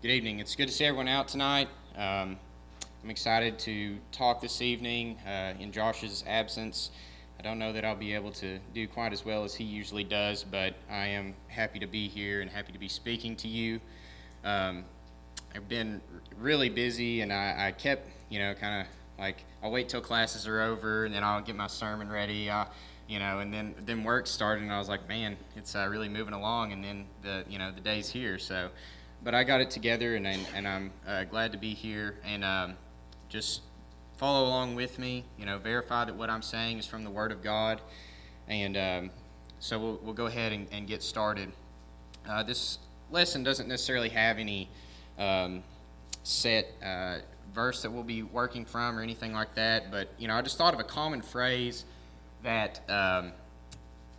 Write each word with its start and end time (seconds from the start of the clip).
Good 0.00 0.12
evening. 0.12 0.38
It's 0.38 0.54
good 0.54 0.68
to 0.68 0.72
see 0.72 0.84
everyone 0.84 1.08
out 1.08 1.26
tonight. 1.26 1.66
Um, 1.96 2.36
I'm 3.02 3.10
excited 3.10 3.58
to 3.58 3.96
talk 4.12 4.40
this 4.40 4.62
evening 4.62 5.18
uh, 5.26 5.54
in 5.58 5.72
Josh's 5.72 6.22
absence. 6.24 6.92
I 7.36 7.42
don't 7.42 7.58
know 7.58 7.72
that 7.72 7.84
I'll 7.84 7.96
be 7.96 8.14
able 8.14 8.30
to 8.34 8.60
do 8.72 8.86
quite 8.86 9.12
as 9.12 9.24
well 9.24 9.42
as 9.42 9.56
he 9.56 9.64
usually 9.64 10.04
does, 10.04 10.44
but 10.44 10.76
I 10.88 11.08
am 11.08 11.34
happy 11.48 11.80
to 11.80 11.88
be 11.88 12.06
here 12.06 12.42
and 12.42 12.48
happy 12.48 12.70
to 12.70 12.78
be 12.78 12.86
speaking 12.86 13.34
to 13.38 13.48
you. 13.48 13.80
Um, 14.44 14.84
I've 15.52 15.68
been 15.68 16.00
really 16.38 16.68
busy, 16.68 17.22
and 17.22 17.32
I, 17.32 17.66
I 17.66 17.72
kept, 17.72 18.08
you 18.28 18.38
know, 18.38 18.54
kind 18.54 18.82
of 18.82 18.86
like 19.18 19.42
I'll 19.64 19.72
wait 19.72 19.88
till 19.88 20.00
classes 20.00 20.46
are 20.46 20.60
over, 20.60 21.06
and 21.06 21.14
then 21.14 21.24
I'll 21.24 21.42
get 21.42 21.56
my 21.56 21.66
sermon 21.66 22.08
ready. 22.08 22.48
Uh, 22.48 22.66
you 23.08 23.18
know, 23.18 23.40
and 23.40 23.52
then 23.52 23.74
then 23.84 24.04
work 24.04 24.28
started, 24.28 24.62
and 24.62 24.72
I 24.72 24.78
was 24.78 24.88
like, 24.88 25.08
man, 25.08 25.36
it's 25.56 25.74
uh, 25.74 25.88
really 25.90 26.08
moving 26.08 26.34
along, 26.34 26.70
and 26.70 26.84
then 26.84 27.06
the 27.22 27.44
you 27.48 27.58
know 27.58 27.72
the 27.72 27.80
day's 27.80 28.08
here, 28.08 28.38
so. 28.38 28.70
But 29.22 29.34
I 29.34 29.44
got 29.44 29.60
it 29.60 29.70
together, 29.70 30.14
and 30.14 30.26
I, 30.26 30.38
and 30.54 30.66
I'm 30.66 30.92
uh, 31.06 31.24
glad 31.24 31.52
to 31.52 31.58
be 31.58 31.74
here, 31.74 32.18
and 32.24 32.44
um, 32.44 32.74
just 33.28 33.62
follow 34.16 34.46
along 34.46 34.76
with 34.76 34.98
me. 34.98 35.24
You 35.38 35.46
know, 35.46 35.58
verify 35.58 36.04
that 36.04 36.14
what 36.14 36.30
I'm 36.30 36.42
saying 36.42 36.78
is 36.78 36.86
from 36.86 37.04
the 37.04 37.10
Word 37.10 37.32
of 37.32 37.42
God, 37.42 37.80
and 38.46 38.76
um, 38.76 39.10
so 39.58 39.78
we'll 39.78 40.00
we'll 40.02 40.14
go 40.14 40.26
ahead 40.26 40.52
and, 40.52 40.68
and 40.70 40.86
get 40.86 41.02
started. 41.02 41.50
Uh, 42.28 42.42
this 42.42 42.78
lesson 43.10 43.42
doesn't 43.42 43.68
necessarily 43.68 44.08
have 44.10 44.38
any 44.38 44.68
um, 45.18 45.62
set 46.22 46.66
uh, 46.84 47.18
verse 47.54 47.82
that 47.82 47.90
we'll 47.90 48.02
be 48.04 48.22
working 48.22 48.64
from 48.64 48.98
or 48.98 49.02
anything 49.02 49.32
like 49.32 49.54
that, 49.56 49.90
but 49.90 50.08
you 50.18 50.28
know, 50.28 50.34
I 50.34 50.42
just 50.42 50.58
thought 50.58 50.74
of 50.74 50.80
a 50.80 50.84
common 50.84 51.22
phrase 51.22 51.84
that 52.44 52.80
um, 52.88 53.32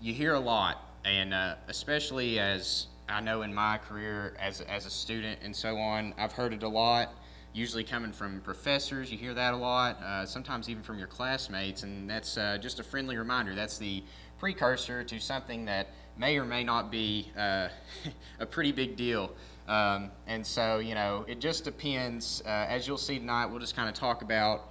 you 0.02 0.13
hear 0.13 0.34
a 0.34 0.39
lot, 0.39 0.84
and 1.05 1.34
uh, 1.34 1.55
especially 1.67 2.39
as 2.39 2.88
I 3.09 3.22
know 3.22 3.41
in 3.41 3.54
my 3.54 3.77
career 3.77 4.36
as, 4.40 4.62
as 4.62 4.86
a 4.86 4.90
student 4.90 5.40
and 5.44 5.55
so 5.55 5.77
on, 5.77 6.13
I've 6.17 6.34
heard 6.34 6.54
it 6.54 6.63
a 6.63 6.67
lot. 6.67 7.13
Usually 7.54 7.84
coming 7.84 8.12
from 8.12 8.41
professors, 8.41 9.12
you 9.12 9.17
hear 9.17 9.34
that 9.34 9.53
a 9.53 9.58
lot. 9.58 10.02
Uh, 10.02 10.25
sometimes 10.25 10.70
even 10.70 10.83
from 10.83 11.00
your 11.00 11.08
classmates, 11.08 11.81
and 11.81 12.08
that's 12.09 12.38
uh, 12.38 12.59
just 12.61 12.80
a 12.80 12.83
friendly 12.83 13.17
reminder. 13.17 13.56
That's 13.56 13.80
the 13.80 14.03
precursor 14.38 15.03
to 15.03 15.20
something 15.20 15.66
that 15.66 15.88
may 16.17 16.38
or 16.38 16.45
may 16.45 16.64
not 16.64 16.92
be 16.92 17.31
uh, 17.36 17.70
a 18.39 18.45
pretty 18.45 18.72
big 18.72 18.95
deal. 18.95 19.31
Um, 19.67 20.11
and 20.28 20.45
so, 20.45 20.78
you 20.78 20.94
know, 20.94 21.26
it 21.28 21.39
just 21.39 21.64
depends. 21.64 22.44
Uh, 22.45 22.50
as 22.50 22.88
you'll 22.88 22.98
see 22.98 23.17
tonight, 23.17 23.48
we'll 23.48 23.59
just 23.59 23.76
kind 23.76 23.89
of 23.89 23.95
talk 23.95 24.22
about 24.22 24.70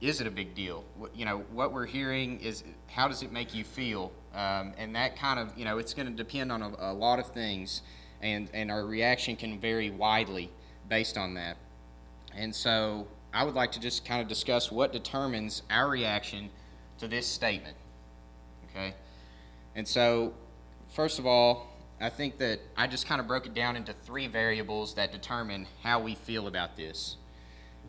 is 0.00 0.20
it 0.20 0.26
a 0.26 0.30
big 0.32 0.56
deal? 0.56 0.84
You 1.14 1.24
know, 1.24 1.44
what 1.52 1.72
we're 1.72 1.86
hearing 1.86 2.40
is 2.40 2.64
how 2.88 3.06
does 3.06 3.22
it 3.22 3.30
make 3.30 3.54
you 3.54 3.62
feel? 3.62 4.10
Um, 4.34 4.72
and 4.78 4.96
that 4.96 5.16
kind 5.16 5.38
of, 5.38 5.56
you 5.58 5.64
know, 5.64 5.78
it's 5.78 5.92
going 5.92 6.08
to 6.08 6.14
depend 6.14 6.50
on 6.50 6.62
a, 6.62 6.72
a, 6.78 6.92
lot 6.92 7.18
of 7.18 7.26
things, 7.32 7.82
and, 8.22 8.48
and 8.54 8.70
our 8.70 8.84
reaction 8.84 9.36
can 9.36 9.60
vary 9.60 9.90
widely 9.90 10.50
based 10.88 11.18
on 11.18 11.34
that. 11.34 11.58
And 12.34 12.54
so 12.54 13.06
I 13.34 13.44
would 13.44 13.54
like 13.54 13.72
to 13.72 13.80
just 13.80 14.06
kind 14.06 14.22
of 14.22 14.28
discuss 14.28 14.72
what 14.72 14.92
determines 14.92 15.62
our 15.70 15.88
reaction 15.88 16.48
to 16.98 17.08
this 17.08 17.26
statement. 17.26 17.76
Okay? 18.70 18.94
And 19.74 19.86
so, 19.86 20.32
first 20.88 21.18
of 21.18 21.26
all, 21.26 21.68
I 22.00 22.08
think 22.08 22.38
that 22.38 22.60
I 22.76 22.86
just 22.86 23.06
kind 23.06 23.20
of 23.20 23.26
broke 23.26 23.46
it 23.46 23.54
down 23.54 23.76
into 23.76 23.92
three 23.92 24.26
variables 24.26 24.94
that 24.94 25.12
determine 25.12 25.66
how 25.82 26.00
we 26.00 26.14
feel 26.14 26.46
about 26.46 26.76
this. 26.76 27.16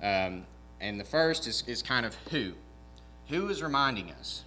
Um, 0.02 0.46
and 0.80 1.00
the 1.00 1.04
first 1.04 1.48
is, 1.48 1.64
is 1.68 1.82
kind 1.82 2.06
of 2.06 2.16
who. 2.30 2.54
Who 3.30 3.48
is 3.50 3.64
reminding 3.64 4.12
us? 4.12 4.44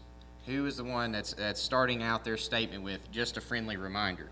Who 0.47 0.67
is 0.67 0.77
the 0.77 0.85
one 0.85 1.13
that's, 1.13 1.33
that's 1.33 1.61
starting 1.61 2.03
out 2.03 2.25
their 2.25 2.37
statement 2.37 2.85
with 2.85 3.11
just 3.11 3.37
a 3.37 3.41
friendly 3.41 3.77
reminder? 3.77 4.29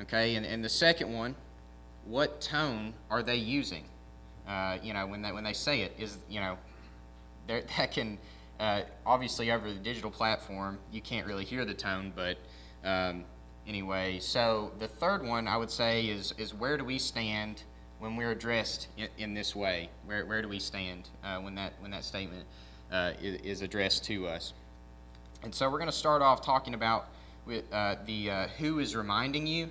Okay, 0.00 0.36
and, 0.36 0.46
and 0.46 0.64
the 0.64 0.68
second 0.68 1.12
one, 1.12 1.34
what 2.04 2.40
tone 2.40 2.94
are 3.10 3.22
they 3.22 3.36
using? 3.36 3.84
Uh, 4.46 4.78
you 4.82 4.94
know, 4.94 5.06
when 5.06 5.22
they, 5.22 5.32
when 5.32 5.44
they 5.44 5.52
say 5.52 5.80
it, 5.80 5.92
is, 5.98 6.18
you 6.28 6.40
know, 6.40 6.56
that 7.48 7.90
can, 7.90 8.18
uh, 8.60 8.82
obviously 9.04 9.50
over 9.50 9.68
the 9.68 9.78
digital 9.78 10.10
platform, 10.10 10.78
you 10.92 11.00
can't 11.00 11.26
really 11.26 11.44
hear 11.44 11.64
the 11.64 11.74
tone, 11.74 12.12
but 12.14 12.38
um, 12.84 13.24
anyway. 13.66 14.18
So 14.20 14.72
the 14.78 14.88
third 14.88 15.24
one 15.24 15.46
I 15.46 15.56
would 15.56 15.70
say 15.70 16.06
is, 16.06 16.32
is 16.38 16.54
where 16.54 16.76
do 16.76 16.84
we 16.84 16.98
stand 16.98 17.62
when 17.98 18.16
we're 18.16 18.30
addressed 18.30 18.88
in, 18.96 19.08
in 19.18 19.34
this 19.34 19.54
way? 19.54 19.90
Where, 20.06 20.24
where 20.26 20.42
do 20.42 20.48
we 20.48 20.58
stand 20.58 21.08
uh, 21.22 21.38
when, 21.38 21.54
that, 21.56 21.74
when 21.80 21.90
that 21.90 22.04
statement 22.04 22.44
uh, 22.90 23.12
is, 23.20 23.40
is, 23.42 23.62
addressed 23.62 24.04
to 24.04 24.26
us? 24.28 24.54
And 25.42 25.54
so 25.54 25.70
we're 25.70 25.78
going 25.78 25.90
to 25.90 25.96
start 25.96 26.20
off 26.20 26.42
talking 26.42 26.74
about 26.74 27.08
uh, 27.72 27.96
the 28.06 28.30
uh, 28.30 28.48
who 28.58 28.78
is 28.80 28.96
reminding 28.96 29.46
you. 29.46 29.70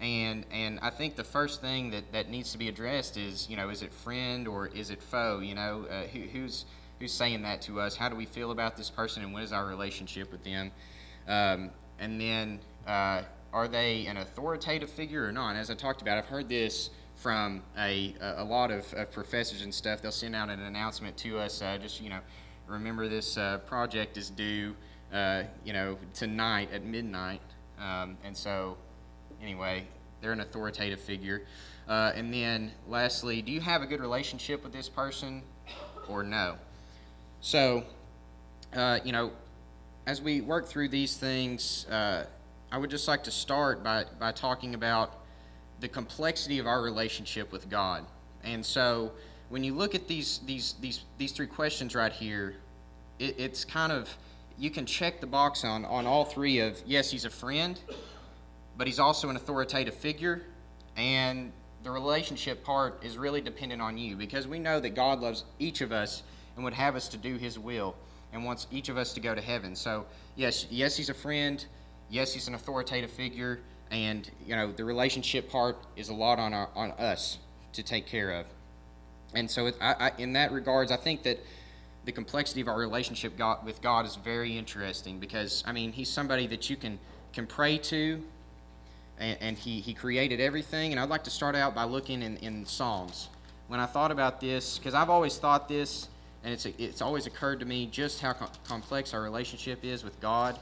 And, 0.00 0.44
and 0.50 0.78
I 0.80 0.90
think 0.90 1.16
the 1.16 1.24
first 1.24 1.60
thing 1.60 1.90
that, 1.90 2.12
that 2.12 2.28
needs 2.28 2.52
to 2.52 2.58
be 2.58 2.68
addressed 2.68 3.16
is, 3.16 3.48
you 3.48 3.56
know, 3.56 3.68
is 3.68 3.82
it 3.82 3.92
friend 3.92 4.46
or 4.46 4.66
is 4.68 4.90
it 4.90 5.02
foe? 5.02 5.40
You 5.40 5.54
know, 5.54 5.86
uh, 5.90 6.02
who, 6.08 6.20
who's, 6.20 6.66
who's 6.98 7.12
saying 7.12 7.42
that 7.42 7.62
to 7.62 7.80
us? 7.80 7.96
How 7.96 8.08
do 8.08 8.16
we 8.16 8.26
feel 8.26 8.50
about 8.50 8.76
this 8.76 8.90
person 8.90 9.22
and 9.22 9.32
what 9.32 9.42
is 9.42 9.52
our 9.52 9.66
relationship 9.66 10.30
with 10.30 10.44
them? 10.44 10.72
Um, 11.26 11.70
and 11.98 12.20
then, 12.20 12.60
uh, 12.86 13.22
are 13.52 13.68
they 13.68 14.06
an 14.06 14.16
authoritative 14.16 14.90
figure 14.90 15.24
or 15.24 15.32
not? 15.32 15.54
As 15.54 15.70
I 15.70 15.74
talked 15.74 16.02
about, 16.02 16.18
I've 16.18 16.26
heard 16.26 16.48
this 16.48 16.90
from 17.14 17.62
a, 17.78 18.14
a 18.20 18.44
lot 18.44 18.72
of, 18.72 18.92
of 18.94 19.12
professors 19.12 19.62
and 19.62 19.72
stuff. 19.72 20.02
They'll 20.02 20.10
send 20.10 20.34
out 20.34 20.50
an 20.50 20.60
announcement 20.60 21.16
to 21.18 21.38
us, 21.38 21.62
uh, 21.62 21.78
just, 21.80 22.00
you 22.00 22.10
know, 22.10 22.18
remember 22.66 23.08
this 23.08 23.36
uh, 23.36 23.58
project 23.58 24.16
is 24.16 24.30
due, 24.30 24.74
uh, 25.12 25.44
you 25.64 25.72
know, 25.72 25.98
tonight 26.12 26.70
at 26.72 26.84
midnight. 26.84 27.40
Um, 27.78 28.16
and 28.24 28.36
so, 28.36 28.76
anyway, 29.42 29.86
they're 30.20 30.32
an 30.32 30.40
authoritative 30.40 31.00
figure. 31.00 31.42
Uh, 31.88 32.12
and 32.14 32.32
then, 32.32 32.72
lastly, 32.88 33.42
do 33.42 33.52
you 33.52 33.60
have 33.60 33.82
a 33.82 33.86
good 33.86 34.00
relationship 34.00 34.64
with 34.64 34.72
this 34.72 34.88
person 34.88 35.42
or 36.08 36.22
no? 36.22 36.56
So, 37.40 37.84
uh, 38.74 39.00
you 39.04 39.12
know, 39.12 39.32
as 40.06 40.20
we 40.20 40.40
work 40.40 40.66
through 40.66 40.88
these 40.88 41.16
things, 41.16 41.86
uh, 41.90 42.24
I 42.72 42.78
would 42.78 42.90
just 42.90 43.06
like 43.06 43.24
to 43.24 43.30
start 43.30 43.84
by, 43.84 44.04
by 44.18 44.32
talking 44.32 44.74
about 44.74 45.20
the 45.80 45.88
complexity 45.88 46.58
of 46.58 46.66
our 46.66 46.82
relationship 46.82 47.52
with 47.52 47.68
God. 47.68 48.04
And 48.42 48.64
so 48.64 49.12
when 49.48 49.64
you 49.64 49.74
look 49.74 49.94
at 49.94 50.08
these 50.08 50.40
these 50.46 50.74
these 50.80 51.04
these 51.18 51.32
three 51.32 51.46
questions 51.46 51.94
right 51.94 52.12
here, 52.12 52.56
it, 53.18 53.38
it's 53.38 53.64
kind 53.64 53.92
of 53.92 54.16
you 54.58 54.70
can 54.70 54.86
check 54.86 55.20
the 55.20 55.26
box 55.26 55.64
on 55.64 55.84
on 55.84 56.06
all 56.06 56.24
three 56.24 56.58
of 56.58 56.80
yes, 56.86 57.10
he's 57.10 57.24
a 57.24 57.30
friend, 57.30 57.80
but 58.76 58.86
he's 58.86 58.98
also 58.98 59.28
an 59.28 59.36
authoritative 59.36 59.94
figure, 59.94 60.42
and 60.96 61.52
the 61.82 61.90
relationship 61.90 62.64
part 62.64 63.02
is 63.04 63.18
really 63.18 63.40
dependent 63.40 63.82
on 63.82 63.98
you 63.98 64.16
because 64.16 64.48
we 64.48 64.58
know 64.58 64.80
that 64.80 64.94
God 64.94 65.20
loves 65.20 65.44
each 65.58 65.80
of 65.80 65.92
us 65.92 66.22
and 66.56 66.64
would 66.64 66.74
have 66.74 66.96
us 66.96 67.08
to 67.08 67.16
do 67.16 67.36
His 67.36 67.58
will 67.58 67.94
and 68.32 68.44
wants 68.44 68.66
each 68.70 68.88
of 68.88 68.96
us 68.96 69.12
to 69.12 69.20
go 69.20 69.34
to 69.34 69.40
heaven. 69.40 69.76
So 69.76 70.06
yes, 70.36 70.66
yes, 70.70 70.96
he's 70.96 71.10
a 71.10 71.14
friend. 71.14 71.64
Yes, 72.10 72.32
he's 72.32 72.48
an 72.48 72.54
authoritative 72.54 73.10
figure 73.10 73.60
and 73.90 74.30
you 74.46 74.56
know 74.56 74.72
the 74.72 74.84
relationship 74.84 75.48
part 75.48 75.76
is 75.96 76.08
a 76.08 76.14
lot 76.14 76.38
on 76.38 76.52
our, 76.52 76.68
on 76.74 76.90
us 76.92 77.38
to 77.72 77.82
take 77.82 78.06
care 78.06 78.30
of 78.32 78.46
and 79.34 79.50
so 79.50 79.66
it, 79.66 79.76
I, 79.80 79.94
I, 79.94 80.12
in 80.18 80.32
that 80.34 80.52
regards 80.52 80.90
i 80.90 80.96
think 80.96 81.22
that 81.24 81.38
the 82.04 82.12
complexity 82.12 82.60
of 82.60 82.68
our 82.68 82.78
relationship 82.78 83.36
God, 83.36 83.64
with 83.64 83.80
god 83.82 84.06
is 84.06 84.16
very 84.16 84.56
interesting 84.56 85.18
because 85.18 85.62
i 85.66 85.72
mean 85.72 85.92
he's 85.92 86.08
somebody 86.08 86.46
that 86.48 86.68
you 86.70 86.76
can 86.76 86.98
can 87.32 87.46
pray 87.46 87.78
to 87.78 88.22
and, 89.18 89.38
and 89.40 89.56
he, 89.56 89.80
he 89.80 89.94
created 89.94 90.40
everything. 90.40 90.92
And 90.92 91.00
i'd 91.00 91.08
like 91.08 91.24
to 91.24 91.30
start 91.30 91.54
out 91.54 91.74
by 91.74 91.84
looking 91.84 92.22
in, 92.22 92.36
in 92.38 92.66
psalms. 92.66 93.28
When 93.68 93.80
i 93.80 93.86
thought 93.86 94.10
about 94.10 94.40
this 94.40 94.78
because 94.78 94.94
i've 94.94 95.10
always 95.10 95.38
thought 95.38 95.68
this 95.68 96.08
and 96.42 96.52
it's, 96.52 96.66
it's 96.66 97.00
always 97.00 97.26
occurred 97.26 97.60
to 97.60 97.66
me 97.66 97.86
just 97.86 98.20
how 98.20 98.34
co- 98.34 98.50
complex 98.66 99.14
our 99.14 99.22
relationship 99.22 99.84
is 99.84 100.04
with 100.04 100.20
god 100.20 100.58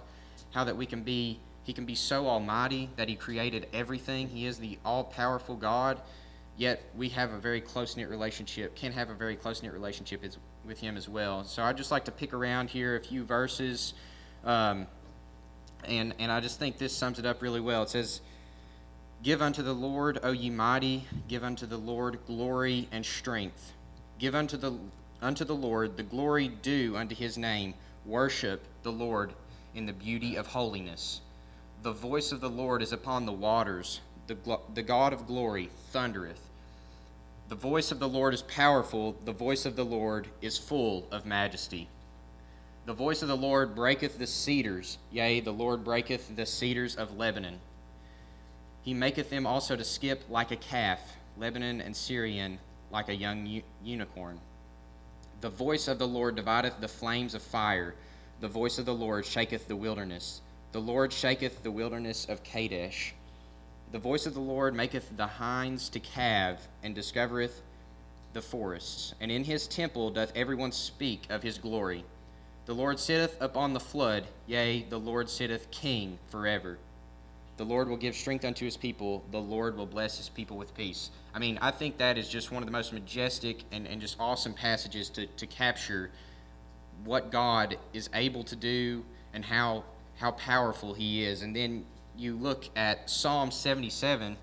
how 0.53 0.65
that 0.65 0.77
we 0.77 0.87
can 0.87 1.03
be 1.03 1.39
he 1.65 1.73
can 1.73 1.85
be 1.85 1.95
so 1.95 2.27
almighty 2.27 2.89
that 2.97 3.09
he 3.09 3.15
created 3.15 3.69
everything. 3.73 4.29
He 4.29 4.47
is 4.47 4.59
the 4.59 4.79
all 4.85 5.05
powerful 5.05 5.55
God, 5.55 6.01
yet 6.57 6.83
we 6.97 7.09
have 7.11 7.33
a 7.33 7.39
very 7.39 7.61
close 7.61 7.97
knit 7.97 8.09
relationship, 8.09 8.75
can 8.75 8.93
have 8.93 9.11
a 9.11 9.15
very 9.15 9.37
close 9.37 9.63
knit 9.63 9.73
relationship 9.73 10.23
with 10.65 10.81
him 10.81 10.97
as 10.97 11.09
well. 11.09 11.45
So 11.45 11.63
I'd 11.63 11.77
just 11.77 11.91
like 11.91 12.05
to 12.07 12.13
pick 12.13 12.33
around 12.33 12.71
here 12.71 12.97
a 12.97 13.01
few 13.01 13.25
verses. 13.25 13.95
Um, 14.45 14.87
and, 15.85 16.15
and 16.19 16.31
I 16.31 16.41
just 16.41 16.59
think 16.59 16.79
this 16.79 16.97
sums 16.97 17.19
it 17.19 17.27
up 17.27 17.43
really 17.43 17.61
well. 17.61 17.83
It 17.83 17.91
says, 17.91 18.21
Give 19.23 19.41
unto 19.41 19.63
the 19.63 19.73
Lord, 19.73 20.19
O 20.25 20.33
ye 20.33 20.51
mighty, 20.51 21.05
give 21.29 21.45
unto 21.45 21.65
the 21.65 21.77
Lord 21.77 22.19
glory 22.27 22.89
and 22.91 23.07
strength. 23.07 23.73
Give 24.19 24.35
unto 24.35 24.57
the, 24.57 24.77
unto 25.21 25.45
the 25.45 25.55
Lord 25.55 25.97
the 25.97 26.03
glory 26.03 26.49
due 26.49 26.97
unto 26.97 27.15
his 27.15 27.39
name. 27.39 27.75
Worship 28.05 28.65
the 28.83 28.91
Lord 28.91 29.33
in 29.75 29.87
the 29.87 29.93
beauty 29.93 30.35
of 30.37 30.49
holiness. 30.49 31.21
The 31.83 31.93
voice 31.93 32.33
of 32.33 32.41
the 32.41 32.51
Lord 32.51 32.83
is 32.83 32.93
upon 32.93 33.27
the 33.27 33.33
waters. 33.33 34.01
The, 34.27 34.59
the 34.75 34.83
God 34.83 35.13
of 35.13 35.27
glory 35.27 35.71
thundereth. 35.91 36.41
The 37.49 37.55
voice 37.55 37.93
of 37.93 37.99
the 37.99 38.09
Lord 38.09 38.35
is 38.35 38.43
powerful. 38.43 39.17
The 39.25 39.33
voice 39.33 39.67
of 39.67 39.77
the 39.77 39.85
Lord 39.85 40.29
is 40.41 40.57
full 40.57 41.07
of 41.11 41.27
majesty. 41.27 41.89
The 42.87 42.95
voice 42.95 43.23
of 43.23 43.29
the 43.29 43.37
Lord 43.37 43.75
breaketh 43.75 44.19
the 44.19 44.27
cedars. 44.27 44.99
Yea, 45.11 45.41
the 45.41 45.53
Lord 45.53 45.85
breaketh 45.85 46.35
the 46.35 46.47
cedars 46.47 46.97
of 46.97 47.17
Lebanon. 47.17 47.61
He 48.83 48.95
maketh 48.95 49.31
them 49.31 49.47
also 49.47 49.77
to 49.77 49.85
skip 49.85 50.23
like 50.29 50.51
a 50.51 50.57
calf, 50.57 51.01
Lebanon 51.37 51.81
and 51.81 51.95
Sirion 51.95 52.59
like 52.91 53.09
a 53.09 53.15
young 53.15 53.47
u- 53.47 53.63
unicorn. 53.85 54.41
The 55.41 55.51
voice 55.51 55.89
of 55.89 55.99
the 55.99 56.09
Lord 56.09 56.37
divideth 56.37 56.81
the 56.81 56.89
flames 56.89 57.35
of 57.35 57.43
fire. 57.43 57.95
The 58.41 58.49
voice 58.49 58.79
of 58.79 58.87
the 58.87 58.95
Lord 58.95 59.25
shaketh 59.25 59.69
the 59.69 59.77
wilderness. 59.77 60.41
The 60.73 60.81
Lord 60.81 61.13
shaketh 61.13 61.63
the 61.63 61.71
wilderness 61.71 62.27
of 62.29 62.43
Kadesh. 62.43 63.15
The 63.93 63.99
voice 63.99 64.25
of 64.25 64.33
the 64.33 64.41
Lord 64.41 64.75
maketh 64.75 65.15
the 65.17 65.27
hinds 65.27 65.91
to 65.91 66.01
calve, 66.01 66.67
and 66.83 66.95
discovereth 66.95 67.61
the 68.33 68.41
forests. 68.41 69.15
And 69.21 69.31
in 69.31 69.45
his 69.45 69.67
temple 69.67 70.11
doth 70.11 70.33
everyone 70.35 70.73
speak 70.73 71.27
of 71.29 71.43
his 71.43 71.59
glory. 71.59 72.05
The 72.65 72.75
Lord 72.75 72.99
sitteth 72.99 73.37
upon 73.41 73.75
the 73.75 73.81
flood, 73.81 74.25
yea, 74.47 74.87
the 74.89 74.99
Lord 74.99 75.29
sitteth 75.29 75.71
king 75.71 76.19
forever. 76.31 76.79
The 77.59 77.65
Lord 77.65 77.89
will 77.89 77.99
give 77.99 78.15
strength 78.15 78.47
unto 78.47 78.65
his 78.65 78.79
people. 78.79 79.23
The 79.31 79.41
Lord 79.41 79.77
will 79.77 79.87
bless 79.87 80.17
his 80.17 80.31
people 80.31 80.57
with 80.57 80.75
peace. 80.75 81.11
I 81.35 81.39
mean, 81.39 81.59
I 81.61 81.71
think 81.71 81.99
that 81.99 82.17
is 82.17 82.31
just 82.31 82.51
one 82.51 82.63
of 82.63 82.67
the 82.67 82.73
most 82.73 82.95
majestic 82.95 83.63
and, 83.73 83.87
and 83.87 84.01
just 84.01 84.17
awesome 84.19 84.55
passages 84.55 85.11
to, 85.11 85.27
to 85.27 85.47
capture 85.47 86.11
what 87.05 87.31
God 87.31 87.77
is 87.93 88.09
able 88.15 88.43
to 88.45 88.57
do 88.57 89.05
and 89.35 89.45
how, 89.45 89.85
how 90.17 90.31
powerful 90.31 90.95
he 90.95 91.25
is. 91.25 91.43
And 91.43 91.55
then 91.55 91.85
you 92.17 92.37
look 92.37 92.69
at 92.77 93.09
Psalm 93.09 93.51
77, 93.51 94.37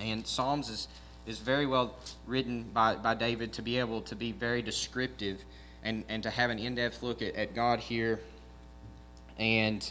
and 0.00 0.26
Psalms 0.26 0.68
is, 0.68 0.88
is 1.26 1.38
very 1.38 1.66
well 1.66 1.96
written 2.26 2.64
by, 2.72 2.96
by 2.96 3.14
David 3.14 3.52
to 3.54 3.62
be 3.62 3.78
able 3.78 4.00
to 4.02 4.14
be 4.14 4.32
very 4.32 4.62
descriptive 4.62 5.44
and, 5.82 6.04
and 6.08 6.22
to 6.22 6.30
have 6.30 6.50
an 6.50 6.58
in 6.58 6.74
depth 6.74 7.02
look 7.02 7.22
at, 7.22 7.34
at 7.34 7.54
God 7.54 7.80
here. 7.80 8.20
And, 9.38 9.90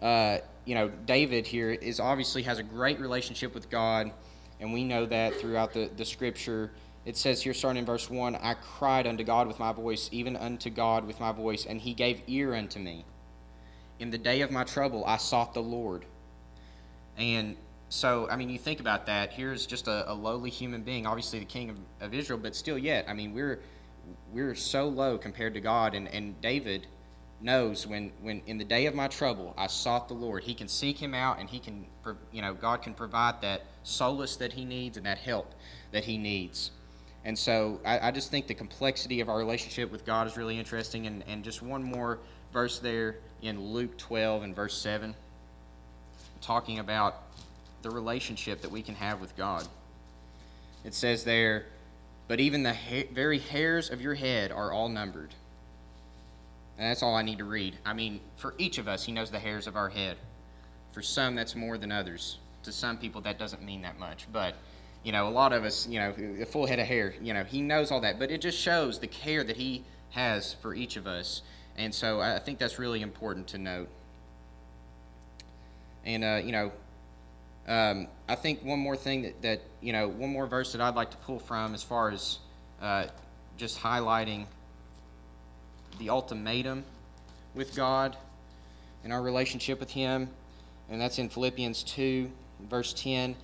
uh, 0.00 0.38
you 0.64 0.74
know, 0.74 0.88
David 0.88 1.46
here 1.46 1.70
is 1.70 2.00
obviously 2.00 2.42
has 2.44 2.58
a 2.58 2.62
great 2.62 3.00
relationship 3.00 3.54
with 3.54 3.70
God, 3.70 4.10
and 4.60 4.72
we 4.72 4.84
know 4.84 5.06
that 5.06 5.34
throughout 5.34 5.72
the, 5.72 5.90
the 5.96 6.04
scripture. 6.04 6.70
It 7.04 7.16
says 7.16 7.42
here, 7.42 7.54
starting 7.54 7.80
in 7.80 7.86
verse 7.86 8.10
1 8.10 8.34
I 8.36 8.54
cried 8.54 9.06
unto 9.06 9.22
God 9.22 9.46
with 9.46 9.60
my 9.60 9.72
voice, 9.72 10.08
even 10.10 10.36
unto 10.36 10.70
God 10.70 11.06
with 11.06 11.20
my 11.20 11.30
voice, 11.30 11.64
and 11.66 11.80
he 11.80 11.94
gave 11.94 12.22
ear 12.26 12.54
unto 12.54 12.80
me. 12.80 13.04
In 13.98 14.10
the 14.10 14.18
day 14.18 14.42
of 14.42 14.50
my 14.50 14.64
trouble, 14.64 15.04
I 15.06 15.16
sought 15.16 15.54
the 15.54 15.62
Lord. 15.62 16.04
And 17.16 17.56
so, 17.88 18.28
I 18.28 18.36
mean, 18.36 18.50
you 18.50 18.58
think 18.58 18.80
about 18.80 19.06
that. 19.06 19.32
Here's 19.32 19.66
just 19.66 19.88
a, 19.88 20.10
a 20.10 20.14
lowly 20.14 20.50
human 20.50 20.82
being, 20.82 21.06
obviously 21.06 21.38
the 21.38 21.44
king 21.44 21.70
of, 21.70 21.78
of 22.00 22.14
Israel, 22.14 22.38
but 22.38 22.54
still, 22.54 22.76
yet, 22.76 23.06
I 23.08 23.14
mean, 23.14 23.32
we're 23.32 23.60
we're 24.32 24.54
so 24.54 24.88
low 24.88 25.18
compared 25.18 25.54
to 25.54 25.60
God. 25.60 25.94
And, 25.94 26.08
and 26.08 26.40
David 26.40 26.86
knows 27.40 27.86
when, 27.86 28.12
when 28.22 28.42
in 28.46 28.58
the 28.58 28.64
day 28.64 28.86
of 28.86 28.94
my 28.94 29.08
trouble 29.08 29.54
I 29.58 29.66
sought 29.66 30.08
the 30.08 30.14
Lord. 30.14 30.44
He 30.44 30.54
can 30.54 30.68
seek 30.68 30.98
him 30.98 31.14
out 31.14 31.38
and 31.38 31.48
he 31.48 31.58
can, 31.58 31.86
you 32.32 32.42
know, 32.42 32.54
God 32.54 32.82
can 32.82 32.94
provide 32.94 33.42
that 33.42 33.62
solace 33.82 34.36
that 34.36 34.52
he 34.52 34.64
needs 34.64 34.96
and 34.96 35.06
that 35.06 35.18
help 35.18 35.54
that 35.92 36.04
he 36.04 36.18
needs. 36.18 36.70
And 37.24 37.38
so 37.38 37.80
I, 37.84 38.08
I 38.08 38.10
just 38.10 38.30
think 38.30 38.46
the 38.46 38.54
complexity 38.54 39.20
of 39.20 39.28
our 39.28 39.36
relationship 39.36 39.90
with 39.90 40.06
God 40.06 40.26
is 40.26 40.36
really 40.36 40.58
interesting. 40.58 41.06
And, 41.06 41.24
and 41.26 41.44
just 41.44 41.62
one 41.62 41.82
more 41.82 42.20
verse 42.52 42.78
there 42.78 43.16
in 43.46 43.72
Luke 43.72 43.96
12 43.96 44.42
and 44.42 44.56
verse 44.56 44.76
7, 44.76 45.14
talking 46.40 46.78
about 46.78 47.22
the 47.82 47.90
relationship 47.90 48.60
that 48.62 48.70
we 48.70 48.82
can 48.82 48.94
have 48.96 49.20
with 49.20 49.36
God. 49.36 49.66
It 50.84 50.94
says 50.94 51.24
there, 51.24 51.66
but 52.28 52.40
even 52.40 52.62
the 52.62 52.74
ha- 52.74 53.08
very 53.12 53.38
hairs 53.38 53.90
of 53.90 54.00
your 54.00 54.14
head 54.14 54.50
are 54.50 54.72
all 54.72 54.88
numbered. 54.88 55.34
And 56.78 56.90
that's 56.90 57.02
all 57.02 57.14
I 57.14 57.22
need 57.22 57.38
to 57.38 57.44
read. 57.44 57.76
I 57.84 57.94
mean, 57.94 58.20
for 58.36 58.54
each 58.58 58.78
of 58.78 58.88
us, 58.88 59.04
He 59.04 59.12
knows 59.12 59.30
the 59.30 59.38
hairs 59.38 59.66
of 59.66 59.76
our 59.76 59.88
head. 59.88 60.16
For 60.92 61.02
some, 61.02 61.34
that's 61.34 61.54
more 61.54 61.78
than 61.78 61.92
others. 61.92 62.38
To 62.64 62.72
some 62.72 62.98
people, 62.98 63.20
that 63.22 63.38
doesn't 63.38 63.62
mean 63.62 63.82
that 63.82 63.98
much. 63.98 64.26
But, 64.32 64.54
you 65.04 65.12
know, 65.12 65.28
a 65.28 65.30
lot 65.30 65.52
of 65.52 65.64
us, 65.64 65.86
you 65.86 65.98
know, 65.98 66.12
a 66.40 66.44
full 66.44 66.66
head 66.66 66.78
of 66.78 66.86
hair, 66.86 67.14
you 67.22 67.32
know, 67.32 67.44
He 67.44 67.62
knows 67.62 67.90
all 67.90 68.00
that. 68.00 68.18
But 68.18 68.30
it 68.30 68.40
just 68.40 68.58
shows 68.58 68.98
the 68.98 69.06
care 69.06 69.44
that 69.44 69.56
He 69.56 69.84
has 70.10 70.54
for 70.54 70.74
each 70.74 70.96
of 70.96 71.06
us. 71.06 71.42
And 71.76 71.94
so 71.94 72.20
I 72.20 72.38
think 72.38 72.58
that's 72.58 72.78
really 72.78 73.02
important 73.02 73.48
to 73.48 73.58
note. 73.58 73.88
And, 76.04 76.24
uh, 76.24 76.40
you 76.42 76.52
know, 76.52 76.72
um, 77.68 78.06
I 78.28 78.34
think 78.34 78.62
one 78.64 78.78
more 78.78 78.96
thing 78.96 79.22
that, 79.22 79.42
that, 79.42 79.60
you 79.80 79.92
know, 79.92 80.08
one 80.08 80.30
more 80.30 80.46
verse 80.46 80.72
that 80.72 80.80
I'd 80.80 80.94
like 80.94 81.10
to 81.10 81.16
pull 81.18 81.38
from 81.38 81.74
as 81.74 81.82
far 81.82 82.10
as 82.10 82.38
uh, 82.80 83.06
just 83.56 83.80
highlighting 83.80 84.46
the 85.98 86.10
ultimatum 86.10 86.84
with 87.54 87.74
God 87.74 88.16
and 89.02 89.12
our 89.12 89.22
relationship 89.22 89.80
with 89.80 89.90
Him, 89.90 90.30
and 90.88 91.00
that's 91.00 91.18
in 91.18 91.28
Philippians 91.28 91.82
2, 91.82 92.30
verse 92.68 92.92
10 92.92 93.36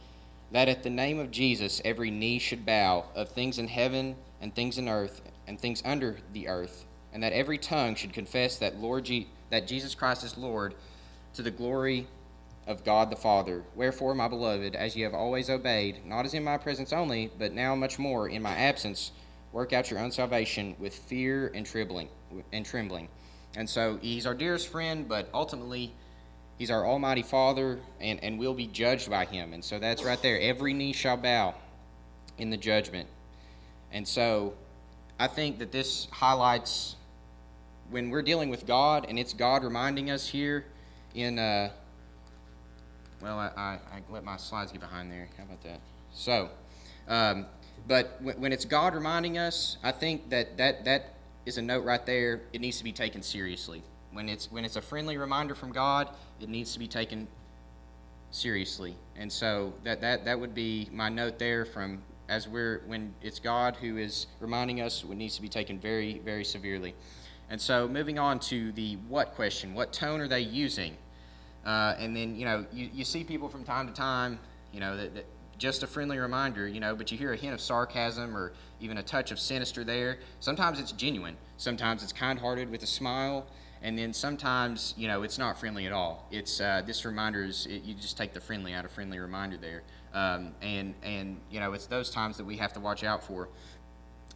that 0.52 0.69
at 0.69 0.82
the 0.82 0.90
name 0.90 1.19
of 1.19 1.31
Jesus 1.31 1.81
every 1.85 2.11
knee 2.11 2.38
should 2.38 2.64
bow 2.64 3.06
of 3.14 3.31
things 3.31 3.58
in 3.58 3.69
heaven 3.69 4.14
and 4.40 4.55
things 4.55 4.78
in 4.78 4.88
earth 4.88 5.23
and 5.46 5.58
things 5.58 5.82
under 5.85 6.19
the 6.32 6.46
earth, 6.46 6.85
and 7.12 7.23
that 7.23 7.32
every 7.32 7.59
tongue 7.59 7.94
should 7.94 8.12
confess 8.12 8.56
that 8.59 8.79
Lord 8.79 9.05
Je- 9.05 9.29
that 9.50 9.67
Jesus 9.67 9.94
Christ 9.94 10.25
is 10.25 10.37
Lord 10.37 10.75
to 11.35 11.43
the 11.43 11.50
glory 11.50 12.06
of 12.67 12.85
God 12.85 13.11
the 13.11 13.17
Father. 13.17 13.64
Wherefore, 13.75 14.14
my 14.14 14.29
beloved, 14.29 14.75
as 14.75 14.97
ye 14.97 15.03
have 15.03 15.14
always 15.14 15.50
obeyed, 15.50 16.06
not 16.06 16.25
as 16.25 16.35
in 16.35 16.44
my 16.44 16.56
presence 16.56 16.93
only, 16.93 17.31
but 17.38 17.53
now 17.53 17.75
much 17.75 17.99
more 17.99 18.29
in 18.29 18.41
my 18.41 18.55
absence, 18.55 19.12
work 19.53 19.73
out 19.73 19.91
your 19.91 20.00
own 20.00 20.11
salvation 20.11 20.75
with 20.79 20.94
fear 20.94 21.50
and 21.55 21.67
trembling 21.67 22.09
and 22.53 22.64
trembling. 22.64 23.09
And 23.56 23.69
so 23.69 23.99
he's 24.00 24.26
our 24.26 24.35
dearest 24.35 24.69
friend, 24.69 25.09
but 25.09 25.29
ultimately 25.35 25.93
he's 26.56 26.70
our 26.70 26.87
almighty 26.87 27.23
father 27.23 27.81
and, 28.00 28.23
and 28.23 28.38
we'll 28.38 28.55
be 28.55 28.67
judged 28.67 29.11
by 29.11 29.25
him. 29.25 29.53
And 29.53 29.62
so 29.62 29.79
that's 29.79 30.05
right 30.05 30.20
there. 30.23 30.41
Every 30.41 30.73
knee 30.73 30.93
shall 30.93 31.17
bow 31.17 31.55
in 32.38 32.50
the 32.50 32.56
judgment. 32.56 33.09
And 33.91 34.09
so 34.09 34.55
I 35.20 35.26
think 35.26 35.59
that 35.59 35.70
this 35.70 36.09
highlights 36.11 36.97
when 37.93 38.11
we're 38.11 38.23
dealing 38.23 38.49
with 38.49 38.67
God, 38.67 39.06
and 39.09 39.19
it's 39.19 39.35
God 39.35 39.62
reminding 39.62 40.11
us 40.11 40.27
here 40.27 40.65
in 41.15 41.39
uh, 41.39 41.71
well, 43.21 43.39
I, 43.39 43.50
I, 43.56 43.62
I, 43.73 44.03
let 44.11 44.25
my 44.25 44.37
slides 44.37 44.73
get 44.73 44.81
behind 44.81 45.12
there. 45.12 45.29
How 45.39 45.44
about 45.44 45.62
that? 45.62 45.81
So, 46.12 46.50
um, 47.06 47.47
but 47.87 48.19
when, 48.21 48.41
when 48.41 48.53
it's 48.53 48.65
God 48.65 48.94
reminding 48.94 49.39
us, 49.39 49.77
I 49.83 49.93
think 49.93 50.31
that, 50.31 50.56
that 50.56 50.85
that 50.85 51.15
is 51.47 51.59
a 51.59 51.62
note 51.62 51.85
right 51.85 52.05
there. 52.05 52.41
It 52.53 52.61
needs 52.61 52.79
to 52.79 52.85
be 52.85 52.93
taken 52.93 53.23
seriously. 53.23 53.83
When 54.12 54.29
it's 54.29 54.50
when 54.50 54.65
it's 54.65 54.77
a 54.77 54.83
friendly 54.83 55.17
reminder 55.17 55.55
from 55.55 55.73
God, 55.73 56.09
it 56.41 56.49
needs 56.49 56.73
to 56.73 56.79
be 56.79 56.88
taken 56.88 57.29
seriously. 58.31 58.97
And 59.17 59.31
so 59.31 59.75
that 59.85 60.00
that 60.00 60.25
that 60.25 60.41
would 60.41 60.55
be 60.55 60.88
my 60.93 61.09
note 61.09 61.38
there 61.38 61.65
from 61.65 62.03
as 62.29 62.49
we're 62.49 62.83
when 62.87 63.14
it's 63.23 63.38
God 63.38 63.76
who 63.76 63.99
is 63.99 64.26
reminding 64.40 64.81
us, 64.81 65.05
it 65.05 65.16
needs 65.16 65.37
to 65.37 65.43
be 65.43 65.49
taken 65.49 65.78
very 65.78 66.19
very 66.19 66.45
severely. 66.45 66.95
And 67.52 67.61
so 67.61 67.87
moving 67.87 68.18
on 68.18 68.40
to 68.40 68.73
the 68.73 68.94
what 69.09 69.35
question, 69.35 69.75
what 69.75 69.92
tone 69.92 70.23
are 70.23 70.26
they 70.26 70.40
using? 70.40 70.97
Uh, 71.66 71.94
and 71.99 72.16
then, 72.16 72.35
you 72.35 72.47
know, 72.47 72.64
you, 72.73 72.88
you 72.94 73.04
see 73.04 73.25
people 73.25 73.50
from 73.50 73.62
time 73.62 73.87
to 73.87 73.92
time, 73.92 74.38
you 74.73 74.80
know, 74.80 74.97
that, 74.97 75.14
that 75.14 75.26
just 75.59 75.82
a 75.82 75.87
friendly 75.87 76.16
reminder, 76.16 76.66
you 76.66 76.80
know, 76.80 76.97
but 76.97 77.12
you 77.12 77.18
hear 77.18 77.35
a 77.35 77.37
hint 77.37 77.52
of 77.52 77.61
sarcasm 77.61 78.35
or 78.35 78.54
even 78.80 78.97
a 78.97 79.02
touch 79.02 79.32
of 79.32 79.38
sinister 79.38 79.85
there. 79.85 80.18
Sometimes 80.40 80.80
it's 80.80 80.92
genuine. 80.92 81.37
Sometimes 81.59 82.02
it's 82.02 82.11
kind 82.11 82.38
hearted 82.38 82.71
with 82.71 82.82
a 82.85 82.87
smile. 82.87 83.47
And 83.82 83.99
then 83.99 84.14
sometimes, 84.14 84.94
you 84.97 85.06
know, 85.06 85.23
it's 85.23 85.37
not 85.37 85.61
friendly 85.61 85.85
at 85.85 85.92
all. 85.92 86.26
It's 86.30 86.59
uh, 86.59 86.80
this 86.87 87.04
reminder 87.04 87.44
is 87.44 87.66
it, 87.66 87.82
you 87.82 87.92
just 87.92 88.16
take 88.16 88.32
the 88.32 88.40
friendly 88.40 88.73
out 88.73 88.87
of 88.87 88.92
friendly 88.92 89.18
reminder 89.18 89.59
there, 89.59 89.82
um, 90.14 90.52
and 90.62 90.94
and 91.02 91.40
you 91.50 91.59
know 91.59 91.73
it's 91.73 91.87
those 91.87 92.09
times 92.09 92.37
that 92.37 92.44
we 92.44 92.56
have 92.59 92.73
to 92.75 92.80
watch 92.80 93.02
out 93.02 93.25
for. 93.25 93.49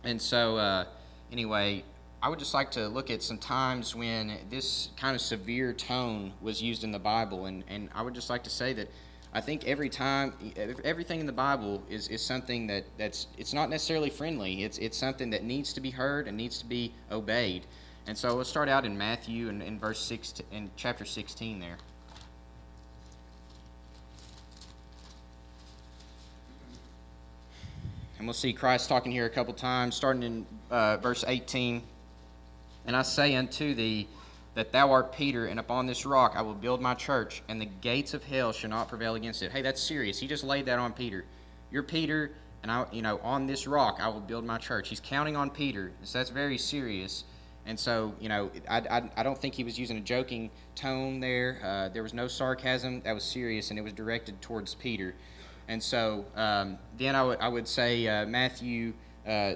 And 0.03 0.21
so, 0.21 0.57
uh, 0.57 0.87
anyway, 1.31 1.85
I 2.23 2.29
would 2.29 2.39
just 2.39 2.55
like 2.55 2.71
to 2.73 2.89
look 2.89 3.11
at 3.11 3.23
some 3.23 3.39
times 3.39 3.95
when 3.95 4.39
this 4.49 4.89
kind 4.97 5.15
of 5.15 5.21
severe 5.21 5.73
tone 5.73 6.33
was 6.41 6.63
used 6.63 6.83
in 6.83 6.91
the 6.91 6.99
Bible, 6.99 7.47
and, 7.47 7.63
and 7.69 7.89
I 7.95 8.03
would 8.03 8.15
just 8.15 8.31
like 8.31 8.43
to 8.45 8.51
say 8.51 8.73
that 8.73 8.89
I 9.33 9.41
think 9.43 9.67
every 9.67 9.91
time, 9.91 10.33
everything 10.83 11.21
in 11.21 11.27
the 11.27 11.33
Bible 11.33 11.83
is, 11.91 12.09
is 12.09 12.23
something 12.23 12.67
that, 12.69 12.85
that's 12.97 13.27
it's 13.37 13.53
not 13.53 13.69
necessarily 13.69 14.09
friendly. 14.09 14.65
It's 14.65 14.79
it's 14.79 14.97
something 14.97 15.29
that 15.31 15.45
needs 15.45 15.75
to 15.75 15.81
be 15.81 15.91
heard 15.91 16.27
and 16.27 16.39
needs 16.39 16.59
to 16.61 16.67
be 16.67 16.95
obeyed. 17.13 17.67
And 18.07 18.17
so 18.17 18.35
let's 18.35 18.49
start 18.49 18.71
out 18.71 18.87
in 18.87 18.97
Matthew 18.97 19.51
and 19.51 19.63
in, 19.63 19.79
verse 19.79 20.01
six 20.01 20.33
in 20.53 20.71
chapter 20.77 21.05
sixteen 21.05 21.61
there. 21.61 21.77
And 28.17 28.27
we'll 28.27 28.33
see 28.33 28.55
Christ 28.55 28.89
talking 28.89 29.13
here 29.13 29.27
a 29.27 29.31
couple 29.31 29.53
times, 29.53 29.95
starting 29.95 30.23
in 30.23 30.47
uh, 30.71 30.97
verse 30.97 31.23
18. 31.29 31.83
And 32.87 32.97
I 32.97 33.03
say 33.03 33.35
unto 33.35 33.75
thee 33.75 34.09
that 34.55 34.73
thou 34.73 34.91
art 34.91 35.13
Peter, 35.13 35.47
and 35.47 35.61
upon 35.61 35.87
this 35.87 36.07
rock 36.07 36.35
I 36.37 36.43
will 36.43 36.55
build 36.55 36.81
my 36.81 36.95
church, 36.95 37.43
and 37.49 37.61
the 37.61 37.67
gates 37.67 38.15
of 38.15 38.25
hell 38.25 38.53
shall 38.53 38.71
not 38.71 38.89
prevail 38.89 39.15
against 39.15 39.43
it. 39.43 39.53
Hey, 39.53 39.63
that's 39.63 39.83
serious. 39.83 40.19
He 40.19 40.27
just 40.27 40.45
laid 40.45 40.67
that 40.67 40.79
on 40.79 40.93
Peter. 40.93 41.25
You're 41.71 41.83
Peter, 41.83 42.33
and 42.63 42.71
I, 42.71 42.87
you 42.93 43.03
know, 43.03 43.19
on 43.23 43.47
this 43.47 43.67
rock 43.67 43.99
I 44.01 44.09
will 44.09 44.21
build 44.21 44.45
my 44.45 44.59
church. 44.59 44.89
He's 44.89 45.01
counting 45.01 45.37
on 45.37 45.51
Peter, 45.51 45.93
so 46.03 46.19
that's 46.19 46.31
very 46.31 46.57
serious. 46.57 47.25
And 47.67 47.79
so, 47.79 48.15
you 48.21 48.29
know, 48.29 48.51
I, 48.71 48.79
I, 48.79 49.11
I 49.17 49.23
don't 49.25 49.37
think 49.37 49.55
he 49.55 49.65
was 49.65 49.79
using 49.79 49.99
a 49.99 50.01
joking 50.01 50.51
tone 50.77 51.19
there. 51.19 51.59
Uh, 51.63 51.89
there 51.89 52.05
was 52.05 52.15
no 52.15 52.29
sarcasm. 52.29 53.03
That 53.03 53.13
was 53.13 53.25
serious, 53.25 53.71
and 53.71 53.79
it 53.79 53.83
was 53.83 53.93
directed 53.93 54.41
towards 54.41 54.75
Peter. 54.77 55.17
And 55.69 55.83
so 55.83 56.25
um, 56.37 56.79
then 56.97 57.17
I 57.17 57.25
would 57.25 57.41
I 57.41 57.49
would 57.49 57.67
say 57.67 58.07
uh, 58.07 58.25
Matthew 58.25 58.95
uh, 59.27 59.55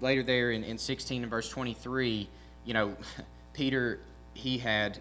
later 0.00 0.22
there 0.22 0.52
in, 0.52 0.62
in 0.62 0.78
16 0.78 1.22
and 1.22 1.30
verse 1.30 1.50
23, 1.50 2.28
you 2.68 2.74
know, 2.74 2.94
Peter, 3.54 3.98
he 4.34 4.58
had 4.58 5.00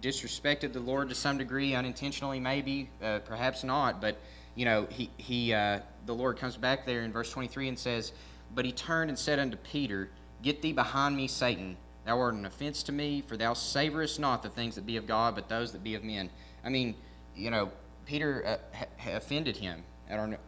disrespected 0.00 0.74
the 0.74 0.80
Lord 0.80 1.08
to 1.08 1.14
some 1.14 1.38
degree, 1.38 1.74
unintentionally 1.74 2.38
maybe, 2.38 2.90
uh, 3.02 3.20
perhaps 3.20 3.64
not, 3.64 4.02
but, 4.02 4.18
you 4.54 4.66
know, 4.66 4.86
he, 4.90 5.08
he 5.16 5.54
uh, 5.54 5.80
the 6.04 6.14
Lord 6.14 6.36
comes 6.36 6.58
back 6.58 6.84
there 6.84 7.02
in 7.02 7.12
verse 7.12 7.30
23 7.30 7.68
and 7.68 7.78
says, 7.78 8.12
But 8.54 8.66
he 8.66 8.72
turned 8.72 9.08
and 9.08 9.18
said 9.18 9.38
unto 9.38 9.56
Peter, 9.56 10.10
Get 10.42 10.60
thee 10.60 10.74
behind 10.74 11.16
me, 11.16 11.26
Satan. 11.26 11.78
Thou 12.04 12.20
art 12.20 12.34
an 12.34 12.44
offense 12.44 12.82
to 12.84 12.92
me, 12.92 13.22
for 13.26 13.38
thou 13.38 13.54
savorest 13.54 14.18
not 14.18 14.42
the 14.42 14.50
things 14.50 14.74
that 14.74 14.84
be 14.84 14.98
of 14.98 15.06
God, 15.06 15.34
but 15.34 15.48
those 15.48 15.72
that 15.72 15.82
be 15.82 15.94
of 15.94 16.04
men. 16.04 16.28
I 16.62 16.68
mean, 16.68 16.94
you 17.34 17.50
know, 17.50 17.70
Peter 18.04 18.44
uh, 18.46 18.76
ha- 18.76 19.16
offended 19.16 19.56
him 19.56 19.82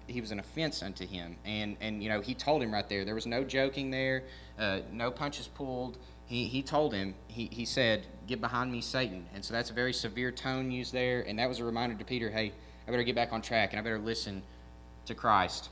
he 0.07 0.21
was 0.21 0.31
an 0.31 0.39
offense 0.39 0.83
unto 0.83 1.07
him. 1.07 1.37
And, 1.45 1.77
and, 1.81 2.03
you 2.03 2.09
know, 2.09 2.21
he 2.21 2.35
told 2.35 2.63
him 2.63 2.73
right 2.73 2.89
there. 2.89 3.05
There 3.05 3.15
was 3.15 3.27
no 3.27 3.43
joking 3.45 3.91
there, 3.91 4.25
uh, 4.59 4.81
no 4.93 5.11
punches 5.11 5.49
pulled. 5.49 5.99
He, 6.29 6.45
he 6.45 6.63
told 6.63 6.93
him, 6.93 7.15
he, 7.27 7.49
he 7.51 7.65
said, 7.65 8.07
Get 8.27 8.43
behind 8.43 8.71
me, 8.71 8.83
Satan. 8.83 9.25
And 9.35 9.43
so 9.43 9.55
that's 9.55 9.71
a 9.71 9.73
very 9.73 9.95
severe 9.95 10.31
tone 10.31 10.71
used 10.71 10.93
there. 10.93 11.23
And 11.23 11.39
that 11.39 11.49
was 11.49 11.61
a 11.61 11.65
reminder 11.65 11.97
to 11.97 12.05
Peter, 12.05 12.29
hey, 12.29 12.53
I 12.87 12.91
better 12.91 13.03
get 13.03 13.15
back 13.15 13.33
on 13.33 13.41
track 13.41 13.73
and 13.73 13.81
I 13.81 13.83
better 13.83 13.99
listen 13.99 14.43
to 15.07 15.15
Christ. 15.15 15.71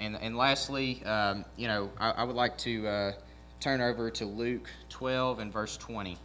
And, 0.00 0.16
and 0.20 0.36
lastly, 0.36 1.04
um, 1.04 1.44
you 1.56 1.68
know, 1.68 1.90
I, 1.98 2.10
I, 2.10 2.24
would 2.24 2.34
like 2.34 2.58
to 2.58 2.86
uh, 2.88 3.12
turn 3.60 3.80
over 3.80 4.10
to 4.10 4.24
Luke 4.24 4.68
12 4.88 5.38
and 5.38 5.52
verse 5.52 5.76
20. 5.76 6.18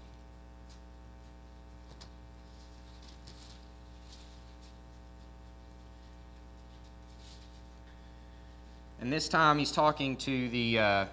And 9.00 9.14
this 9.14 9.30
time 9.30 9.60
he's 9.60 9.72
talking 9.72 10.18
to 10.18 10.50
the 10.50 10.80
uh, 10.80 11.06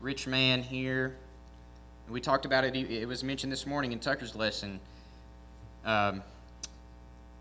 rich 0.00 0.26
man 0.26 0.62
here. 0.62 1.16
We 2.08 2.20
talked 2.20 2.44
about 2.44 2.64
it, 2.64 2.74
it 2.74 3.06
was 3.06 3.22
mentioned 3.22 3.52
this 3.52 3.66
morning 3.66 3.92
in 3.92 4.00
Tucker's 4.00 4.34
lesson. 4.34 4.80
Um, 5.84 6.22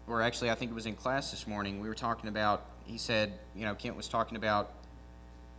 or 0.07 0.21
actually, 0.21 0.51
I 0.51 0.55
think 0.55 0.71
it 0.71 0.75
was 0.75 0.85
in 0.85 0.95
class 0.95 1.31
this 1.31 1.47
morning. 1.47 1.79
We 1.79 1.87
were 1.87 1.95
talking 1.95 2.29
about, 2.29 2.65
he 2.85 2.97
said, 2.97 3.33
you 3.55 3.65
know, 3.65 3.75
Kent 3.75 3.95
was 3.95 4.07
talking 4.07 4.37
about 4.37 4.71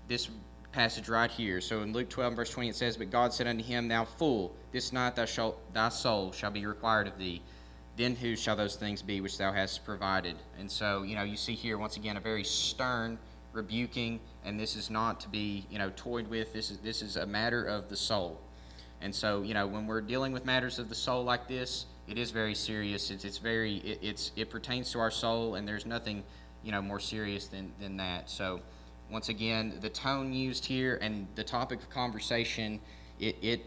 this 0.08 0.28
passage 0.72 1.08
right 1.08 1.30
here. 1.30 1.60
So 1.60 1.82
in 1.82 1.92
Luke 1.92 2.08
12, 2.08 2.34
verse 2.34 2.50
20, 2.50 2.68
it 2.68 2.76
says, 2.76 2.96
But 2.96 3.10
God 3.10 3.32
said 3.32 3.46
unto 3.46 3.64
him, 3.64 3.88
Thou 3.88 4.04
fool, 4.04 4.54
this 4.72 4.92
night 4.92 5.16
thou 5.16 5.24
shalt, 5.24 5.58
thy 5.74 5.88
soul 5.88 6.32
shall 6.32 6.50
be 6.50 6.66
required 6.66 7.06
of 7.06 7.18
thee 7.18 7.42
then 8.00 8.16
whose 8.16 8.40
shall 8.40 8.56
those 8.56 8.76
things 8.76 9.02
be 9.02 9.20
which 9.20 9.36
thou 9.36 9.52
hast 9.52 9.84
provided? 9.84 10.36
And 10.58 10.70
so, 10.70 11.02
you 11.02 11.14
know, 11.14 11.22
you 11.22 11.36
see 11.36 11.54
here 11.54 11.76
once 11.76 11.96
again 11.96 12.16
a 12.16 12.20
very 12.20 12.44
stern 12.44 13.18
rebuking, 13.52 14.20
and 14.44 14.58
this 14.58 14.76
is 14.76 14.90
not 14.90 15.20
to 15.20 15.28
be, 15.28 15.66
you 15.70 15.78
know, 15.78 15.92
toyed 15.96 16.28
with. 16.28 16.52
This 16.52 16.70
is 16.70 16.78
this 16.78 17.02
is 17.02 17.16
a 17.16 17.26
matter 17.26 17.64
of 17.64 17.88
the 17.88 17.96
soul. 17.96 18.40
And 19.02 19.14
so, 19.14 19.42
you 19.42 19.54
know, 19.54 19.66
when 19.66 19.86
we're 19.86 20.02
dealing 20.02 20.32
with 20.32 20.44
matters 20.44 20.78
of 20.78 20.88
the 20.88 20.94
soul 20.94 21.24
like 21.24 21.48
this, 21.48 21.86
it 22.06 22.18
is 22.18 22.30
very 22.30 22.54
serious. 22.54 23.10
It's 23.10 23.24
it's 23.24 23.38
very 23.38 23.76
it, 23.78 23.98
it's 24.02 24.32
it 24.36 24.50
pertains 24.50 24.90
to 24.92 25.00
our 25.00 25.10
soul, 25.10 25.54
and 25.54 25.66
there's 25.66 25.86
nothing, 25.86 26.22
you 26.62 26.72
know, 26.72 26.82
more 26.82 27.00
serious 27.00 27.46
than 27.46 27.72
than 27.80 27.96
that. 27.96 28.30
So, 28.30 28.60
once 29.10 29.28
again, 29.28 29.78
the 29.80 29.90
tone 29.90 30.32
used 30.32 30.64
here 30.64 30.98
and 31.00 31.26
the 31.34 31.44
topic 31.44 31.80
of 31.80 31.90
conversation, 31.90 32.80
it, 33.18 33.36
it 33.42 33.66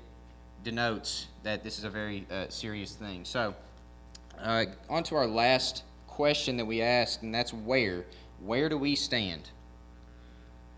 denotes 0.63 1.27
that 1.43 1.63
this 1.63 1.77
is 1.77 1.83
a 1.83 1.89
very 1.89 2.25
uh, 2.31 2.45
serious 2.49 2.93
thing. 2.93 3.25
So. 3.25 3.55
Uh, 4.41 4.65
on 4.89 5.03
to 5.03 5.15
our 5.15 5.27
last 5.27 5.83
question 6.07 6.57
that 6.57 6.65
we 6.65 6.81
asked, 6.81 7.21
and 7.21 7.33
that's 7.33 7.53
where. 7.53 8.05
Where 8.39 8.67
do 8.67 8.77
we 8.77 8.95
stand? 8.95 9.49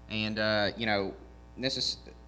And, 0.10 0.40
uh, 0.40 0.72
you 0.78 0.86
know, 0.86 1.14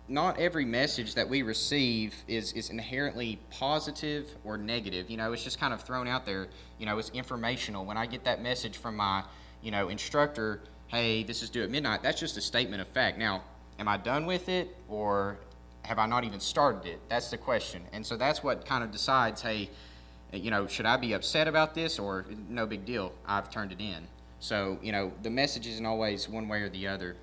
not 0.10 0.39
every 0.39 0.65
message 0.65 1.15
that 1.15 1.27
we 1.27 1.41
receive 1.41 2.15
is, 2.27 2.53
is 2.53 2.69
inherently 2.69 3.39
positive 3.50 4.29
or 4.43 4.57
negative. 4.57 5.10
You 5.10 5.17
know, 5.17 5.34
it's 5.34 5.43
just 5.43 5.60
kind 5.60 5.74
of 5.74 5.81
thrown 5.81 6.07
out 6.07 6.25
there. 6.25 6.48
You 6.79 6.86
know, 6.86 6.98
it's 6.98 7.10
informational. 7.10 7.86
When 7.86 7.98
I 7.98 8.05
get 8.05 8.24
that 8.24 8.41
message 8.41 8.77
from 8.77 8.96
my, 8.96 9.24
you 9.62 9.72
know, 9.72 9.89
instructor, 9.89 10.62
hey, 10.88 11.24
this 11.24 11.43
is 11.43 11.50
due 11.50 11.63
at 11.63 11.69
midnight, 11.69 12.03
that's 12.03 12.19
just 12.19 12.38
a 12.38 12.41
statement 12.41 12.81
of 12.81 12.88
fact. 12.88 13.17
Now, 13.17 13.43
am 13.79 13.88
I 13.88 13.98
done 13.98 14.25
with 14.25 14.48
it 14.48 14.75
or 14.88 15.38
have 15.84 16.00
I 16.00 16.05
not 16.05 16.24
even 16.24 16.39
started 16.39 16.86
it? 16.86 17.00
That's 17.10 17.29
the 17.29 17.38
question. 17.38 17.84
And 17.91 18.05
so 18.05 18.15
that's 18.15 18.43
what 18.43 18.65
kind 18.65 18.84
of 18.84 18.91
decides, 18.91 19.41
hey, 19.41 19.69
you 20.31 20.51
know, 20.51 20.67
should 20.67 20.86
I 20.86 20.98
be 20.98 21.13
upset 21.13 21.48
about 21.48 21.74
this 21.74 22.00
or 22.00 22.25
no 22.50 22.65
big 22.65 22.86
deal? 22.86 23.13
I've 23.25 23.50
turned 23.50 23.72
it 23.72 23.81
in. 23.81 24.07
So, 24.39 24.77
you 24.81 24.91
know, 24.91 25.12
the 25.24 25.29
message 25.29 25.67
isn't 25.67 25.86
always 25.86 26.29
one 26.29 26.48
way 26.48 26.62
or 26.62 26.69
the 26.69 26.88
other. 26.88 27.15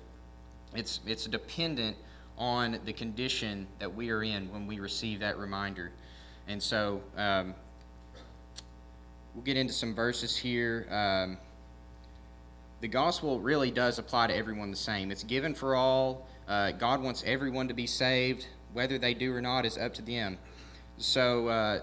It's, 0.75 0.99
it's 1.05 1.25
dependent 1.25 1.97
on 2.37 2.79
the 2.85 2.93
condition 2.93 3.67
that 3.79 3.93
we 3.93 4.09
are 4.11 4.23
in 4.23 4.51
when 4.51 4.67
we 4.67 4.79
receive 4.79 5.19
that 5.21 5.37
reminder. 5.37 5.91
And 6.47 6.61
so 6.61 7.01
um, 7.17 7.55
we'll 9.33 9.43
get 9.43 9.57
into 9.57 9.73
some 9.73 9.95
verses 9.95 10.35
here. 10.35 10.87
Um, 10.91 11.37
the 12.81 12.87
gospel 12.87 13.39
really 13.39 13.71
does 13.71 13.99
apply 13.99 14.27
to 14.27 14.35
everyone 14.35 14.69
the 14.69 14.77
same. 14.77 15.11
It's 15.11 15.23
given 15.23 15.55
for 15.55 15.75
all. 15.75 16.27
Uh, 16.47 16.71
God 16.71 17.01
wants 17.01 17.23
everyone 17.25 17.67
to 17.69 17.73
be 17.73 17.87
saved. 17.87 18.47
Whether 18.73 18.97
they 18.97 19.13
do 19.13 19.33
or 19.33 19.41
not 19.41 19.65
is 19.65 19.77
up 19.77 19.93
to 19.95 20.01
them. 20.01 20.37
So, 20.97 21.47
uh, 21.47 21.79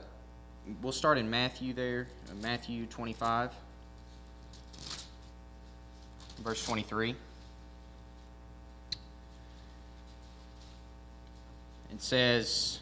we'll 0.83 0.93
start 0.93 1.19
in 1.19 1.29
Matthew 1.29 1.73
there, 1.73 2.07
uh, 2.31 2.35
Matthew 2.43 2.87
25, 2.87 3.51
verse 6.43 6.65
23. 6.65 7.17
It 11.93 12.01
says, 12.01 12.81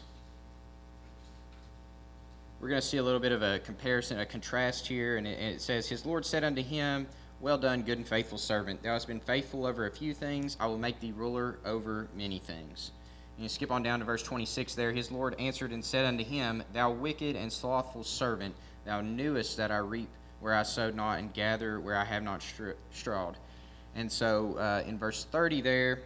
we're 2.61 2.69
going 2.69 2.79
to 2.79 2.87
see 2.87 2.97
a 2.97 3.03
little 3.03 3.19
bit 3.19 3.33
of 3.33 3.41
a 3.41 3.59
comparison, 3.59 4.19
a 4.19 4.25
contrast 4.25 4.87
here, 4.87 5.17
and 5.17 5.27
it, 5.27 5.37
and 5.37 5.53
it 5.53 5.61
says, 5.61 5.89
His 5.89 6.05
Lord 6.05 6.25
said 6.25 6.45
unto 6.45 6.63
him, 6.63 7.07
Well 7.41 7.57
done, 7.57 7.81
good 7.81 7.97
and 7.97 8.07
faithful 8.07 8.37
servant. 8.37 8.81
Thou 8.83 8.93
hast 8.93 9.07
been 9.07 9.19
faithful 9.19 9.65
over 9.65 9.85
a 9.85 9.91
few 9.91 10.13
things, 10.13 10.55
I 10.61 10.67
will 10.67 10.77
make 10.77 11.01
thee 11.01 11.11
ruler 11.11 11.57
over 11.65 12.07
many 12.15 12.39
things. 12.39 12.91
And 13.35 13.43
you 13.43 13.49
skip 13.49 13.69
on 13.69 13.83
down 13.83 13.99
to 13.99 14.05
verse 14.05 14.23
26 14.23 14.75
there. 14.75 14.93
His 14.93 15.11
Lord 15.11 15.35
answered 15.39 15.71
and 15.71 15.83
said 15.83 16.05
unto 16.05 16.23
him, 16.23 16.63
Thou 16.71 16.91
wicked 16.91 17.35
and 17.35 17.51
slothful 17.51 18.05
servant, 18.05 18.55
thou 18.85 19.01
knewest 19.01 19.57
that 19.57 19.71
I 19.71 19.77
reap 19.79 20.07
where 20.39 20.53
I 20.53 20.63
sowed 20.63 20.95
not 20.95 21.19
and 21.19 21.33
gather 21.33 21.81
where 21.81 21.97
I 21.97 22.05
have 22.05 22.23
not 22.23 22.41
strawed. 22.93 23.35
And 23.93 24.09
so 24.09 24.55
uh, 24.55 24.87
in 24.87 24.97
verse 24.97 25.25
30 25.25 25.61
there, 25.61 25.99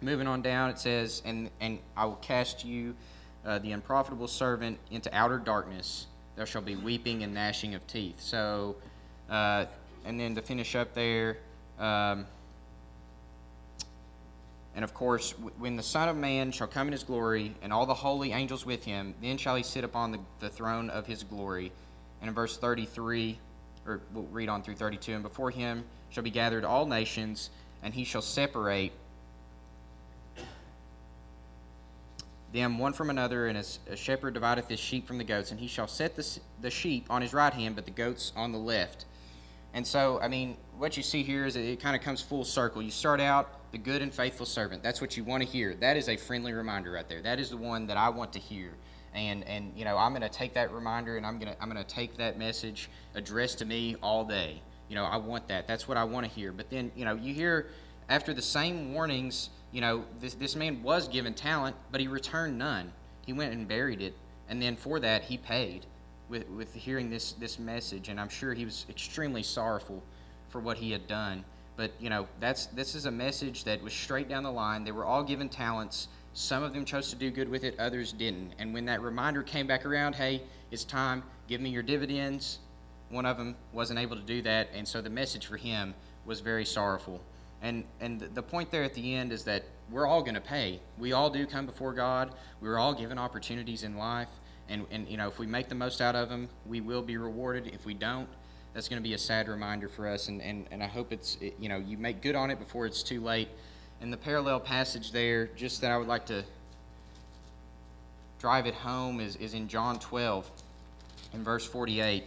moving 0.00 0.26
on 0.26 0.42
down, 0.42 0.70
it 0.70 0.78
says, 0.78 1.22
And, 1.24 1.50
and 1.60 1.78
I 1.96 2.04
will 2.04 2.16
cast 2.16 2.64
you, 2.64 2.94
uh, 3.44 3.58
the 3.58 3.72
unprofitable 3.72 4.28
servant, 4.28 4.78
into 4.90 5.14
outer 5.14 5.38
darkness. 5.38 6.06
There 6.36 6.46
shall 6.46 6.62
be 6.62 6.76
weeping 6.76 7.22
and 7.22 7.32
gnashing 7.32 7.74
of 7.74 7.86
teeth. 7.86 8.20
So, 8.20 8.76
uh, 9.30 9.66
and 10.04 10.20
then 10.20 10.34
to 10.34 10.42
finish 10.42 10.74
up 10.76 10.94
there, 10.94 11.38
um, 11.78 12.26
and 14.76 14.84
of 14.84 14.92
course, 14.92 15.32
when 15.58 15.76
the 15.76 15.82
Son 15.82 16.10
of 16.10 16.16
Man 16.16 16.52
shall 16.52 16.66
come 16.66 16.86
in 16.88 16.92
his 16.92 17.02
glory, 17.02 17.54
and 17.62 17.72
all 17.72 17.86
the 17.86 17.94
holy 17.94 18.32
angels 18.32 18.66
with 18.66 18.84
him, 18.84 19.14
then 19.22 19.38
shall 19.38 19.56
he 19.56 19.62
sit 19.62 19.84
upon 19.84 20.12
the, 20.12 20.18
the 20.40 20.50
throne 20.50 20.90
of 20.90 21.06
his 21.06 21.24
glory. 21.24 21.72
And 22.20 22.28
in 22.28 22.34
verse 22.34 22.58
33, 22.58 23.38
or 23.86 24.00
we'll 24.12 24.24
read 24.24 24.50
on 24.50 24.62
through 24.62 24.74
32, 24.74 25.14
and 25.14 25.22
before 25.22 25.50
him 25.50 25.82
shall 26.10 26.22
be 26.22 26.30
gathered 26.30 26.64
all 26.64 26.84
nations, 26.84 27.48
and 27.82 27.94
he 27.94 28.04
shall 28.04 28.20
separate 28.20 28.92
them 32.56 32.78
one 32.78 32.92
from 32.92 33.10
another, 33.10 33.46
and 33.46 33.56
as 33.56 33.78
a 33.88 33.96
shepherd 33.96 34.34
divideth 34.34 34.68
his 34.68 34.80
sheep 34.80 35.06
from 35.06 35.18
the 35.18 35.24
goats, 35.24 35.50
and 35.50 35.60
he 35.60 35.68
shall 35.68 35.86
set 35.86 36.16
the, 36.16 36.38
the 36.62 36.70
sheep 36.70 37.06
on 37.10 37.22
his 37.22 37.32
right 37.32 37.52
hand, 37.52 37.76
but 37.76 37.84
the 37.84 37.90
goats 37.90 38.32
on 38.34 38.50
the 38.50 38.58
left. 38.58 39.04
And 39.74 39.86
so, 39.86 40.18
I 40.22 40.28
mean, 40.28 40.56
what 40.78 40.96
you 40.96 41.02
see 41.02 41.22
here 41.22 41.44
is 41.44 41.54
it 41.54 41.80
kind 41.80 41.94
of 41.94 42.02
comes 42.02 42.22
full 42.22 42.44
circle. 42.44 42.80
You 42.80 42.90
start 42.90 43.20
out 43.20 43.72
the 43.72 43.78
good 43.78 44.00
and 44.00 44.12
faithful 44.12 44.46
servant. 44.46 44.82
That's 44.82 45.02
what 45.02 45.18
you 45.18 45.24
want 45.24 45.42
to 45.42 45.48
hear. 45.48 45.74
That 45.74 45.98
is 45.98 46.08
a 46.08 46.16
friendly 46.16 46.54
reminder 46.54 46.92
right 46.92 47.06
there. 47.06 47.20
That 47.20 47.38
is 47.38 47.50
the 47.50 47.58
one 47.58 47.86
that 47.88 47.98
I 47.98 48.08
want 48.08 48.32
to 48.32 48.38
hear. 48.38 48.72
And 49.14 49.44
and 49.44 49.72
you 49.76 49.84
know, 49.84 49.98
I'm 49.98 50.12
going 50.12 50.22
to 50.22 50.28
take 50.30 50.54
that 50.54 50.72
reminder 50.72 51.16
and 51.16 51.26
I'm 51.26 51.38
going 51.38 51.52
to 51.52 51.62
I'm 51.62 51.70
going 51.70 51.82
to 51.82 51.94
take 51.94 52.16
that 52.16 52.38
message 52.38 52.88
addressed 53.14 53.58
to 53.58 53.64
me 53.66 53.96
all 54.02 54.24
day. 54.24 54.62
You 54.88 54.94
know, 54.94 55.04
I 55.04 55.16
want 55.18 55.48
that. 55.48 55.66
That's 55.68 55.86
what 55.86 55.98
I 55.98 56.04
want 56.04 56.26
to 56.26 56.32
hear. 56.32 56.52
But 56.52 56.70
then, 56.70 56.90
you 56.96 57.04
know, 57.04 57.14
you 57.14 57.34
hear 57.34 57.68
after 58.08 58.32
the 58.32 58.42
same 58.42 58.94
warnings, 58.94 59.50
you 59.76 59.82
know, 59.82 60.06
this 60.20 60.32
this 60.32 60.56
man 60.56 60.82
was 60.82 61.06
given 61.06 61.34
talent, 61.34 61.76
but 61.92 62.00
he 62.00 62.08
returned 62.08 62.56
none. 62.56 62.90
He 63.26 63.34
went 63.34 63.52
and 63.52 63.68
buried 63.68 64.00
it, 64.00 64.14
and 64.48 64.62
then 64.62 64.74
for 64.74 64.98
that 65.00 65.24
he 65.24 65.36
paid 65.36 65.84
with 66.30 66.48
with 66.48 66.72
hearing 66.72 67.10
this 67.10 67.32
this 67.32 67.58
message, 67.58 68.08
and 68.08 68.18
I'm 68.18 68.30
sure 68.30 68.54
he 68.54 68.64
was 68.64 68.86
extremely 68.88 69.42
sorrowful 69.42 70.02
for 70.48 70.62
what 70.62 70.78
he 70.78 70.92
had 70.92 71.06
done. 71.06 71.44
But 71.76 71.90
you 72.00 72.08
know, 72.08 72.26
that's 72.40 72.64
this 72.68 72.94
is 72.94 73.04
a 73.04 73.10
message 73.10 73.64
that 73.64 73.82
was 73.82 73.92
straight 73.92 74.30
down 74.30 74.44
the 74.44 74.50
line. 74.50 74.82
They 74.82 74.92
were 74.92 75.04
all 75.04 75.22
given 75.22 75.50
talents 75.50 76.08
Some 76.36 76.62
of 76.62 76.74
them 76.74 76.84
chose 76.84 77.08
to 77.10 77.16
do 77.16 77.30
good 77.30 77.48
with 77.48 77.64
it, 77.64 77.78
others 77.78 78.12
didn't. 78.12 78.52
And 78.58 78.74
when 78.74 78.84
that 78.86 79.00
reminder 79.00 79.42
came 79.42 79.66
back 79.66 79.86
around, 79.86 80.14
hey, 80.14 80.42
it's 80.70 80.84
time, 80.84 81.22
give 81.48 81.62
me 81.62 81.70
your 81.70 81.82
dividends, 81.82 82.58
one 83.08 83.24
of 83.24 83.38
them 83.38 83.56
wasn't 83.72 83.98
able 83.98 84.16
to 84.16 84.22
do 84.22 84.42
that, 84.42 84.68
and 84.74 84.86
so 84.86 85.00
the 85.00 85.08
message 85.08 85.46
for 85.46 85.56
him 85.56 85.94
was 86.26 86.40
very 86.40 86.66
sorrowful. 86.66 87.22
And, 87.62 87.84
and 88.00 88.20
the 88.20 88.42
point 88.42 88.70
there 88.70 88.82
at 88.82 88.94
the 88.94 89.14
end 89.14 89.32
is 89.32 89.44
that 89.44 89.64
we're 89.90 90.06
all 90.06 90.20
going 90.22 90.34
to 90.34 90.40
pay. 90.40 90.80
We 90.98 91.12
all 91.12 91.30
do 91.30 91.46
come 91.46 91.66
before 91.66 91.92
God. 91.92 92.32
We're 92.60 92.78
all 92.78 92.94
given 92.94 93.18
opportunities 93.18 93.82
in 93.82 93.96
life. 93.96 94.28
And, 94.68 94.84
and, 94.90 95.08
you 95.08 95.16
know, 95.16 95.28
if 95.28 95.38
we 95.38 95.46
make 95.46 95.68
the 95.68 95.74
most 95.74 96.00
out 96.00 96.16
of 96.16 96.28
them, 96.28 96.48
we 96.66 96.80
will 96.80 97.02
be 97.02 97.16
rewarded. 97.16 97.68
If 97.72 97.86
we 97.86 97.94
don't, 97.94 98.28
that's 98.74 98.88
going 98.88 99.00
to 99.00 99.08
be 99.08 99.14
a 99.14 99.18
sad 99.18 99.48
reminder 99.48 99.88
for 99.88 100.08
us. 100.08 100.28
And, 100.28 100.42
and, 100.42 100.66
and 100.70 100.82
I 100.82 100.86
hope 100.86 101.12
it's, 101.12 101.38
it, 101.40 101.54
you 101.58 101.68
know, 101.68 101.78
you 101.78 101.96
make 101.96 102.20
good 102.20 102.34
on 102.34 102.50
it 102.50 102.58
before 102.58 102.84
it's 102.84 103.02
too 103.02 103.20
late. 103.20 103.48
And 104.00 104.12
the 104.12 104.16
parallel 104.16 104.60
passage 104.60 105.12
there, 105.12 105.46
just 105.56 105.80
that 105.80 105.90
I 105.90 105.96
would 105.96 106.08
like 106.08 106.26
to 106.26 106.44
drive 108.38 108.66
it 108.66 108.74
home, 108.74 109.20
is, 109.20 109.36
is 109.36 109.54
in 109.54 109.68
John 109.68 109.98
12, 109.98 110.50
in 111.32 111.44
verse 111.44 111.64
48. 111.64 112.24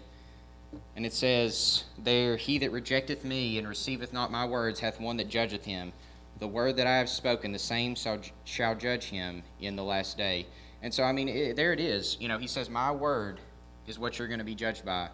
And 0.96 1.06
it 1.06 1.14
says 1.14 1.86
there, 1.98 2.38
He 2.38 2.58
that 2.60 2.72
rejecteth 2.72 3.24
me 3.24 3.58
and 3.58 3.68
receiveth 3.68 4.14
not 4.14 4.32
my 4.32 4.46
words 4.46 4.80
hath 4.80 5.00
one 5.00 5.18
that 5.18 5.30
judgeth 5.30 5.66
him. 5.66 5.94
The 6.40 6.48
word 6.48 6.78
that 6.78 6.88
I 6.88 6.98
have 6.98 7.10
spoken, 7.10 7.52
the 7.52 7.60
same 7.60 7.96
shall, 7.96 8.20
shall 8.46 8.76
judge 8.76 9.06
him 9.06 9.44
in 9.60 9.76
the 9.76 9.84
last 9.84 10.18
day. 10.18 10.46
And 10.82 10.94
so, 10.94 11.04
I 11.04 11.12
mean, 11.12 11.28
it, 11.28 11.56
there 11.56 11.74
it 11.74 11.80
is. 11.80 12.18
You 12.20 12.28
know, 12.28 12.38
He 12.38 12.48
says, 12.48 12.70
My 12.70 12.92
word 12.92 13.40
is 13.88 14.00
what 14.00 14.18
you're 14.18 14.28
going 14.28 14.40
to 14.40 14.46
be 14.46 14.56
judged 14.56 14.86
by. 14.86 15.10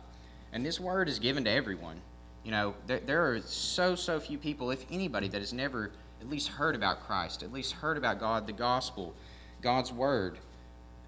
And 0.54 0.66
this 0.66 0.80
word 0.80 1.10
is 1.10 1.20
given 1.20 1.44
to 1.46 1.52
everyone. 1.52 2.02
You 2.44 2.52
know, 2.52 2.76
there, 2.86 3.00
there 3.00 3.32
are 3.32 3.42
so, 3.42 3.96
so 3.96 4.20
few 4.20 4.38
people, 4.38 4.72
if 4.72 4.86
anybody, 4.92 5.28
that 5.30 5.40
has 5.40 5.54
never 5.54 5.92
at 6.22 6.30
least 6.30 6.50
heard 6.50 6.76
about 6.76 7.06
Christ, 7.06 7.44
at 7.44 7.52
least 7.52 7.74
heard 7.74 7.98
about 7.98 8.20
God, 8.20 8.48
the 8.48 8.54
gospel, 8.54 9.14
God's 9.62 9.92
word. 9.92 10.38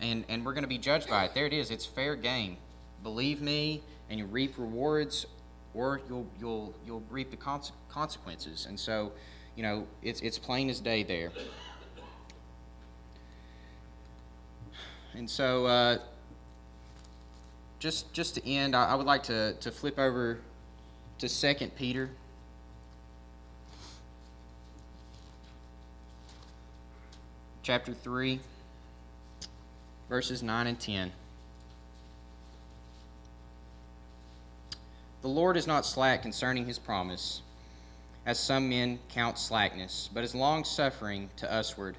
And, 0.02 0.26
and 0.30 0.46
we're 0.46 0.54
going 0.54 0.64
to 0.64 0.70
be 0.70 0.78
judged 0.78 1.10
by 1.10 1.26
it. 1.26 1.34
There 1.34 1.46
it 1.46 1.54
is. 1.54 1.72
It's 1.72 1.86
fair 1.86 2.16
game. 2.16 2.58
Believe 3.04 3.42
me, 3.42 3.84
and 4.10 4.20
you 4.20 4.26
reap 4.26 4.58
rewards, 4.58 5.26
or 5.74 6.02
you'll 6.08 6.28
you'll 6.40 6.74
you'll 6.86 7.04
reap 7.10 7.32
the 7.32 7.38
consequences. 7.90 8.66
And 8.66 8.80
so, 8.80 9.12
you 9.56 9.64
know, 9.64 9.88
it's 10.02 10.22
it's 10.22 10.40
plain 10.40 10.70
as 10.70 10.80
day 10.80 11.04
there. 11.04 11.32
And 15.14 15.30
so, 15.30 15.66
uh, 15.66 15.98
just 17.80 18.14
just 18.14 18.36
to 18.36 18.50
end, 18.50 18.76
I, 18.76 18.90
I 18.90 18.96
would 18.96 19.08
like 19.08 19.24
to 19.24 19.54
to 19.54 19.72
flip 19.72 20.00
over 20.00 20.40
to 21.20 21.30
Second 21.30 21.76
Peter. 21.76 22.10
Chapter 27.64 27.94
3, 27.94 28.40
verses 30.08 30.42
9 30.42 30.68
and 30.68 30.80
10. 30.80 31.12
The 35.22 35.28
Lord 35.28 35.58
is 35.58 35.66
not 35.66 35.86
slack 35.86 36.22
concerning 36.22 36.66
his 36.66 36.78
promise, 36.78 37.42
as 38.26 38.40
some 38.40 38.70
men 38.70 39.00
count 39.10 39.40
slackness, 39.40 40.10
but 40.14 40.24
is 40.24 40.36
long 40.36 40.64
suffering 40.64 41.32
to 41.38 41.48
usward, 41.48 41.96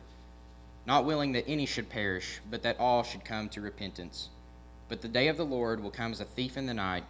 not 0.86 1.04
willing 1.04 1.32
that 1.32 1.48
any 1.48 1.66
should 1.66 1.88
perish, 1.88 2.40
but 2.48 2.62
that 2.62 2.78
all 2.78 3.02
should 3.02 3.24
come 3.24 3.48
to 3.48 3.60
repentance. 3.60 4.28
But 4.88 5.02
the 5.02 5.08
day 5.08 5.26
of 5.26 5.36
the 5.36 5.44
Lord 5.44 5.82
will 5.82 5.90
come 5.90 6.12
as 6.12 6.20
a 6.20 6.24
thief 6.24 6.56
in 6.56 6.66
the 6.66 6.74
night, 6.74 7.04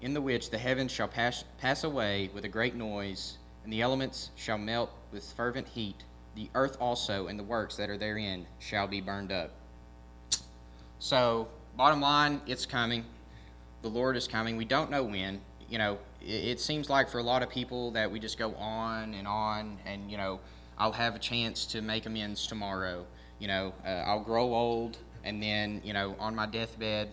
in 0.00 0.14
the 0.14 0.22
which 0.22 0.50
the 0.50 0.58
heavens 0.58 0.92
shall 0.92 1.08
pass, 1.08 1.42
pass 1.58 1.82
away 1.82 2.30
with 2.32 2.44
a 2.44 2.48
great 2.48 2.76
noise, 2.76 3.38
and 3.64 3.72
the 3.72 3.82
elements 3.82 4.30
shall 4.36 4.56
melt 4.56 4.90
with 5.10 5.24
fervent 5.32 5.66
heat. 5.66 6.04
The 6.36 6.48
earth 6.54 6.76
also 6.80 7.26
and 7.26 7.36
the 7.36 7.44
works 7.44 7.74
that 7.76 7.90
are 7.90 7.98
therein 7.98 8.46
shall 8.60 8.86
be 8.86 9.00
burned 9.00 9.32
up. 9.32 9.50
So, 11.00 11.48
bottom 11.76 12.00
line, 12.00 12.40
it's 12.46 12.66
coming 12.66 13.04
the 13.82 13.88
Lord 13.88 14.16
is 14.16 14.26
coming. 14.26 14.56
We 14.56 14.64
don't 14.64 14.90
know 14.90 15.04
when. 15.04 15.40
You 15.68 15.78
know, 15.78 15.98
it, 16.20 16.44
it 16.44 16.60
seems 16.60 16.88
like 16.88 17.08
for 17.08 17.18
a 17.18 17.22
lot 17.22 17.42
of 17.42 17.50
people 17.50 17.90
that 17.92 18.10
we 18.10 18.18
just 18.20 18.38
go 18.38 18.54
on 18.54 19.14
and 19.14 19.26
on, 19.26 19.78
and 19.86 20.10
you 20.10 20.16
know, 20.16 20.40
I'll 20.78 20.92
have 20.92 21.14
a 21.14 21.18
chance 21.18 21.66
to 21.66 21.82
make 21.82 22.06
amends 22.06 22.46
tomorrow. 22.46 23.06
You 23.38 23.48
know, 23.48 23.74
uh, 23.84 23.88
I'll 23.88 24.20
grow 24.20 24.54
old, 24.54 24.98
and 25.24 25.42
then 25.42 25.80
you 25.84 25.92
know, 25.92 26.16
on 26.18 26.34
my 26.34 26.46
deathbed, 26.46 27.10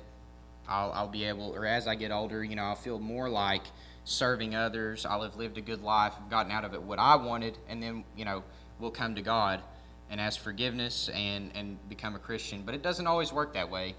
I'll, 0.67 0.91
I'll 0.91 1.07
be 1.07 1.25
able, 1.25 1.51
or 1.55 1.65
as 1.65 1.87
I 1.87 1.95
get 1.95 2.11
older, 2.11 2.43
you 2.43 2.55
know, 2.55 2.63
I'll 2.63 2.75
feel 2.75 2.99
more 2.99 3.29
like 3.29 3.63
serving 4.05 4.55
others. 4.55 5.05
I'll 5.05 5.23
have 5.23 5.35
lived 5.35 5.57
a 5.57 5.61
good 5.61 5.81
life, 5.81 6.13
gotten 6.29 6.51
out 6.51 6.65
of 6.65 6.73
it 6.73 6.81
what 6.81 6.99
I 6.99 7.15
wanted, 7.15 7.57
and 7.67 7.81
then 7.81 8.03
you 8.15 8.25
know, 8.25 8.43
we'll 8.79 8.91
come 8.91 9.15
to 9.15 9.21
God 9.21 9.61
and 10.09 10.19
ask 10.21 10.39
forgiveness 10.39 11.09
and 11.09 11.51
and 11.55 11.77
become 11.89 12.15
a 12.15 12.19
Christian. 12.19 12.63
But 12.65 12.75
it 12.75 12.81
doesn't 12.81 13.07
always 13.07 13.33
work 13.33 13.53
that 13.53 13.69
way. 13.69 13.95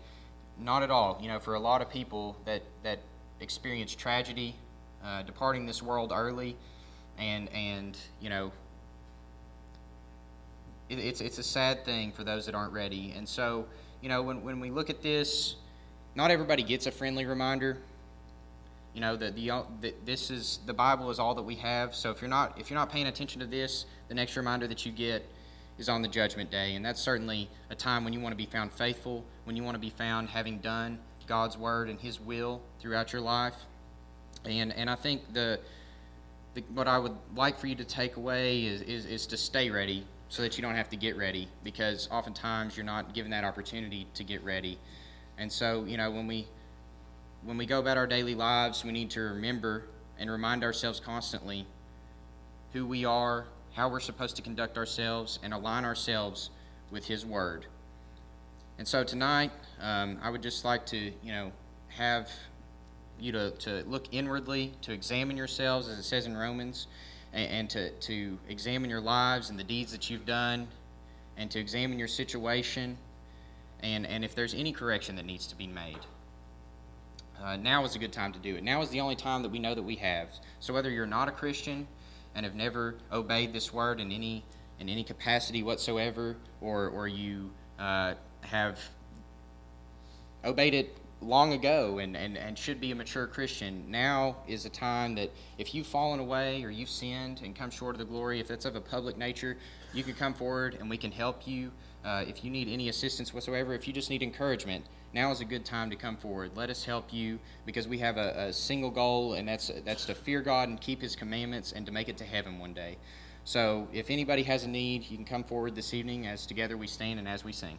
Not 0.59 0.83
at 0.83 0.91
all. 0.91 1.19
You 1.21 1.29
know, 1.29 1.39
for 1.39 1.55
a 1.55 1.61
lot 1.61 1.83
of 1.83 1.91
people 1.91 2.37
that, 2.45 2.63
that 2.83 3.01
experience 3.41 3.95
tragedy, 3.95 4.55
uh, 5.05 5.23
departing 5.23 5.67
this 5.67 5.83
world 5.83 6.13
early, 6.15 6.57
and, 7.19 7.49
and 7.53 7.97
you 8.21 8.31
know, 8.31 8.53
it, 10.89 10.99
it's, 10.99 11.21
it's 11.21 11.39
a 11.39 11.43
sad 11.43 11.85
thing 11.85 12.13
for 12.13 12.25
those 12.25 12.47
that 12.47 12.55
aren't 12.55 12.73
ready. 12.73 13.13
And 13.17 13.29
so, 13.29 13.67
you 14.01 14.09
know, 14.09 14.23
when, 14.23 14.43
when 14.43 14.61
we 14.61 14.71
look 14.71 14.91
at 14.91 15.03
this, 15.03 15.57
not 16.15 16.31
everybody 16.31 16.63
gets 16.63 16.87
a 16.87 16.91
friendly 16.91 17.27
reminder. 17.27 17.79
You 18.95 19.01
know, 19.01 19.17
the, 19.17 19.33
the, 19.33 19.65
the, 19.81 19.95
this 20.05 20.31
is, 20.31 20.61
the 20.67 20.75
Bible 20.75 21.11
is 21.11 21.19
all 21.19 21.35
that 21.35 21.43
we 21.43 21.57
have. 21.57 21.95
So 21.95 22.11
if 22.11 22.21
you're 22.21 22.31
not, 22.31 22.59
if 22.61 22.71
you're 22.71 22.79
not 22.79 22.91
paying 22.91 23.09
attention 23.09 23.41
to 23.41 23.47
this, 23.47 23.87
the 24.09 24.15
next 24.15 24.37
reminder 24.37 24.69
that 24.69 24.87
you 24.87 24.93
get 24.93 25.29
is 25.79 25.89
on 25.89 26.03
the 26.03 26.09
judgment 26.09 26.51
day. 26.51 26.75
And 26.75 26.85
that's 26.85 27.01
certainly 27.01 27.49
a 27.71 27.75
time 27.75 28.05
when 28.05 28.13
you 28.13 28.21
want 28.21 28.33
to 28.33 28.37
be 28.37 28.47
found 28.47 28.73
faithful, 28.73 29.25
when 29.45 29.57
you 29.57 29.63
want 29.63 29.75
to 29.75 29.81
be 29.81 29.91
found 29.91 30.29
having 30.29 30.59
done 30.59 30.99
God's 31.27 31.57
word 31.57 31.89
and 31.89 32.01
His 32.01 32.21
will 32.21 32.61
throughout 32.81 33.13
your 33.13 33.23
life. 33.23 33.57
And, 34.45 34.73
and 34.73 34.91
I 34.91 34.95
think 34.95 35.33
the, 35.33 35.59
the 36.55 36.63
what 36.75 36.87
I 36.87 36.99
would 36.99 37.17
like 37.35 37.59
for 37.59 37.67
you 37.67 37.75
to 37.77 37.85
take 37.85 38.17
away 38.17 38.65
is, 38.65 38.83
is, 38.83 39.07
is 39.07 39.27
to 39.29 39.37
stay 39.37 39.71
ready 39.71 40.07
so 40.29 40.43
that 40.43 40.57
you 40.57 40.63
don't 40.63 40.75
have 40.75 40.91
to 40.91 40.97
get 40.97 41.17
ready 41.17 41.49
because 41.63 42.09
oftentimes 42.11 42.77
you're 42.77 42.87
not 42.87 43.15
given 43.15 43.31
that 43.31 43.45
opportunity 43.45 44.07
to 44.15 44.25
get 44.25 44.43
ready. 44.45 44.79
And 45.39 45.51
so, 45.51 45.85
you 45.85 45.97
know, 45.97 46.11
when 46.11 46.27
we 46.27 46.47
when 47.45 47.59
we 47.59 47.67
go 47.67 47.79
about 47.79 47.99
our 47.99 48.07
daily 48.07 48.35
lives, 48.35 48.85
we 48.85 48.93
need 48.93 49.11
to 49.11 49.21
remember 49.21 49.85
and 50.19 50.31
remind 50.31 50.65
ourselves 50.65 50.99
constantly 50.99 51.67
who 52.73 52.87
we 52.87 53.05
are, 53.05 53.47
how 53.75 53.89
we're 53.89 54.01
supposed 54.01 54.37
to 54.37 54.43
conduct 54.43 54.79
ourselves 54.79 55.39
and 55.43 55.53
align 55.53 55.85
ourselves 55.85 56.51
with 56.91 57.07
His 57.07 57.27
Word. 57.27 57.67
And 58.79 58.89
so 58.89 59.05
tonight, 59.05 59.53
um, 59.81 60.19
I 60.23 60.31
would 60.31 60.43
just 60.43 60.65
like 60.65 60.87
to, 60.87 60.97
you 60.97 61.33
know, 61.33 61.53
have 61.89 62.29
you 63.21 63.33
to, 63.33 63.51
to 63.53 63.85
look 63.87 64.07
inwardly, 64.13 64.73
to 64.83 64.93
examine 64.93 65.37
yourselves, 65.37 65.89
as 65.89 65.99
it 65.99 66.03
says 66.03 66.27
in 66.27 66.37
Romans, 66.37 66.87
and, 67.33 67.51
and 67.51 67.71
to, 67.71 67.91
to 67.91 68.39
examine 68.49 68.91
your 68.91 69.01
lives 69.01 69.51
and 69.51 69.59
the 69.59 69.65
deeds 69.65 69.93
that 69.93 70.11
you've 70.11 70.27
done, 70.27 70.67
and 71.37 71.51
to 71.51 71.59
examine 71.59 71.99
your 71.99 72.09
situation, 72.09 72.97
and, 73.81 74.07
and 74.07 74.25
if 74.25 74.35
there's 74.35 74.55
any 74.55 74.73
correction 74.73 75.17
that 75.17 75.27
needs 75.27 75.47
to 75.49 75.57
be 75.57 75.67
made. 75.67 75.99
Uh, 77.43 77.57
now 77.57 77.85
is 77.85 77.95
a 77.95 77.99
good 77.99 78.13
time 78.13 78.33
to 78.33 78.39
do 78.39 78.57
it. 78.57 78.63
Now 78.63 78.81
is 78.83 78.89
the 78.91 79.01
only 79.01 79.17
time 79.17 79.43
that 79.43 79.51
we 79.51 79.59
know 79.59 79.75
that 79.75 79.83
we 79.83 79.97
have. 79.97 80.29
So 80.61 80.73
whether 80.73 80.91
you're 80.91 81.07
not 81.07 81.29
a 81.29 81.33
Christian, 81.33 81.87
and 82.35 82.45
have 82.45 82.55
never 82.55 82.97
obeyed 83.13 83.53
this 83.53 83.73
word 83.73 84.01
in 84.01 84.11
any 84.13 84.45
in 84.81 84.89
any 84.89 85.05
capacity 85.05 85.63
whatsoever, 85.63 86.37
or 86.61 86.89
or 86.89 87.09
you 87.09 87.51
uh, 87.79 88.15
have 88.43 88.81
obeyed 90.45 90.75
it 90.75 90.97
long 91.21 91.55
ago 91.55 91.99
and, 91.99 92.17
and, 92.17 92.37
and 92.37 92.59
should 92.59 92.81
be 92.81 92.91
a 92.91 92.95
mature 92.95 93.27
Christian. 93.27 93.85
Now 93.89 94.37
is 94.47 94.67
a 94.67 94.69
time 94.69 95.15
that 95.15 95.31
if 95.59 95.75
you've 95.75 95.87
fallen 95.87 96.21
away 96.21 96.63
or 96.63 96.71
you've 96.71 96.91
sinned 96.91 97.41
and 97.43 97.57
come 97.57 97.71
short 97.71 97.95
of 97.95 97.99
the 97.99 98.05
glory, 98.05 98.41
if 98.41 98.51
it's 98.51 98.65
of 98.65 98.77
a 98.77 98.81
public 98.81 99.17
nature, 99.17 99.57
you 99.93 100.05
can 100.05 100.15
come 100.15 100.35
forward 100.35 100.77
and 100.79 100.91
we 100.91 100.99
can 100.99 101.11
help 101.11 101.47
you. 101.47 101.71
Uh, 102.05 102.25
if 102.29 102.45
you 102.45 102.51
need 102.51 102.69
any 102.69 102.89
assistance 102.89 103.33
whatsoever, 103.33 103.73
if 103.73 103.87
you 103.89 103.95
just 103.95 104.11
need 104.11 104.23
encouragement, 104.23 104.85
now 105.15 105.31
is 105.31 105.41
a 105.41 105.45
good 105.45 105.65
time 105.65 105.89
to 105.89 105.97
come 105.97 106.17
forward. 106.17 106.51
Let 106.55 106.69
us 106.69 106.85
help 106.85 107.13
you 107.13 107.39
because 107.65 107.89
we 107.89 107.99
have 107.99 108.19
a, 108.19 108.49
a 108.49 108.53
single 108.53 108.91
goal, 108.91 109.35
and 109.35 109.49
that's 109.49 109.71
that's 109.85 110.05
to 110.07 110.15
fear 110.15 110.43
God 110.43 110.69
and 110.69 110.81
keep 110.81 111.01
His 111.01 111.17
commandments 111.17 111.73
and 111.73 111.87
to 111.87 111.93
make 111.93 112.09
it 112.09 112.19
to 112.19 112.25
heaven 112.25 112.59
one 112.59 112.75
day. 112.75 112.99
So, 113.45 113.89
if 113.93 114.11
anybody 114.11 114.43
has 114.45 114.65
a 114.65 114.69
need, 114.69 115.11
you 115.11 115.17
can 115.17 115.25
come 115.25 115.45
forward 115.45 115.75
this 115.75 115.95
evening 115.95 116.27
as 116.27 116.47
together 116.47 116.77
we 116.77 116.87
stand 116.87 117.19
and 117.19 117.29
as 117.29 117.45
we 117.45 117.53
sing. 117.53 117.79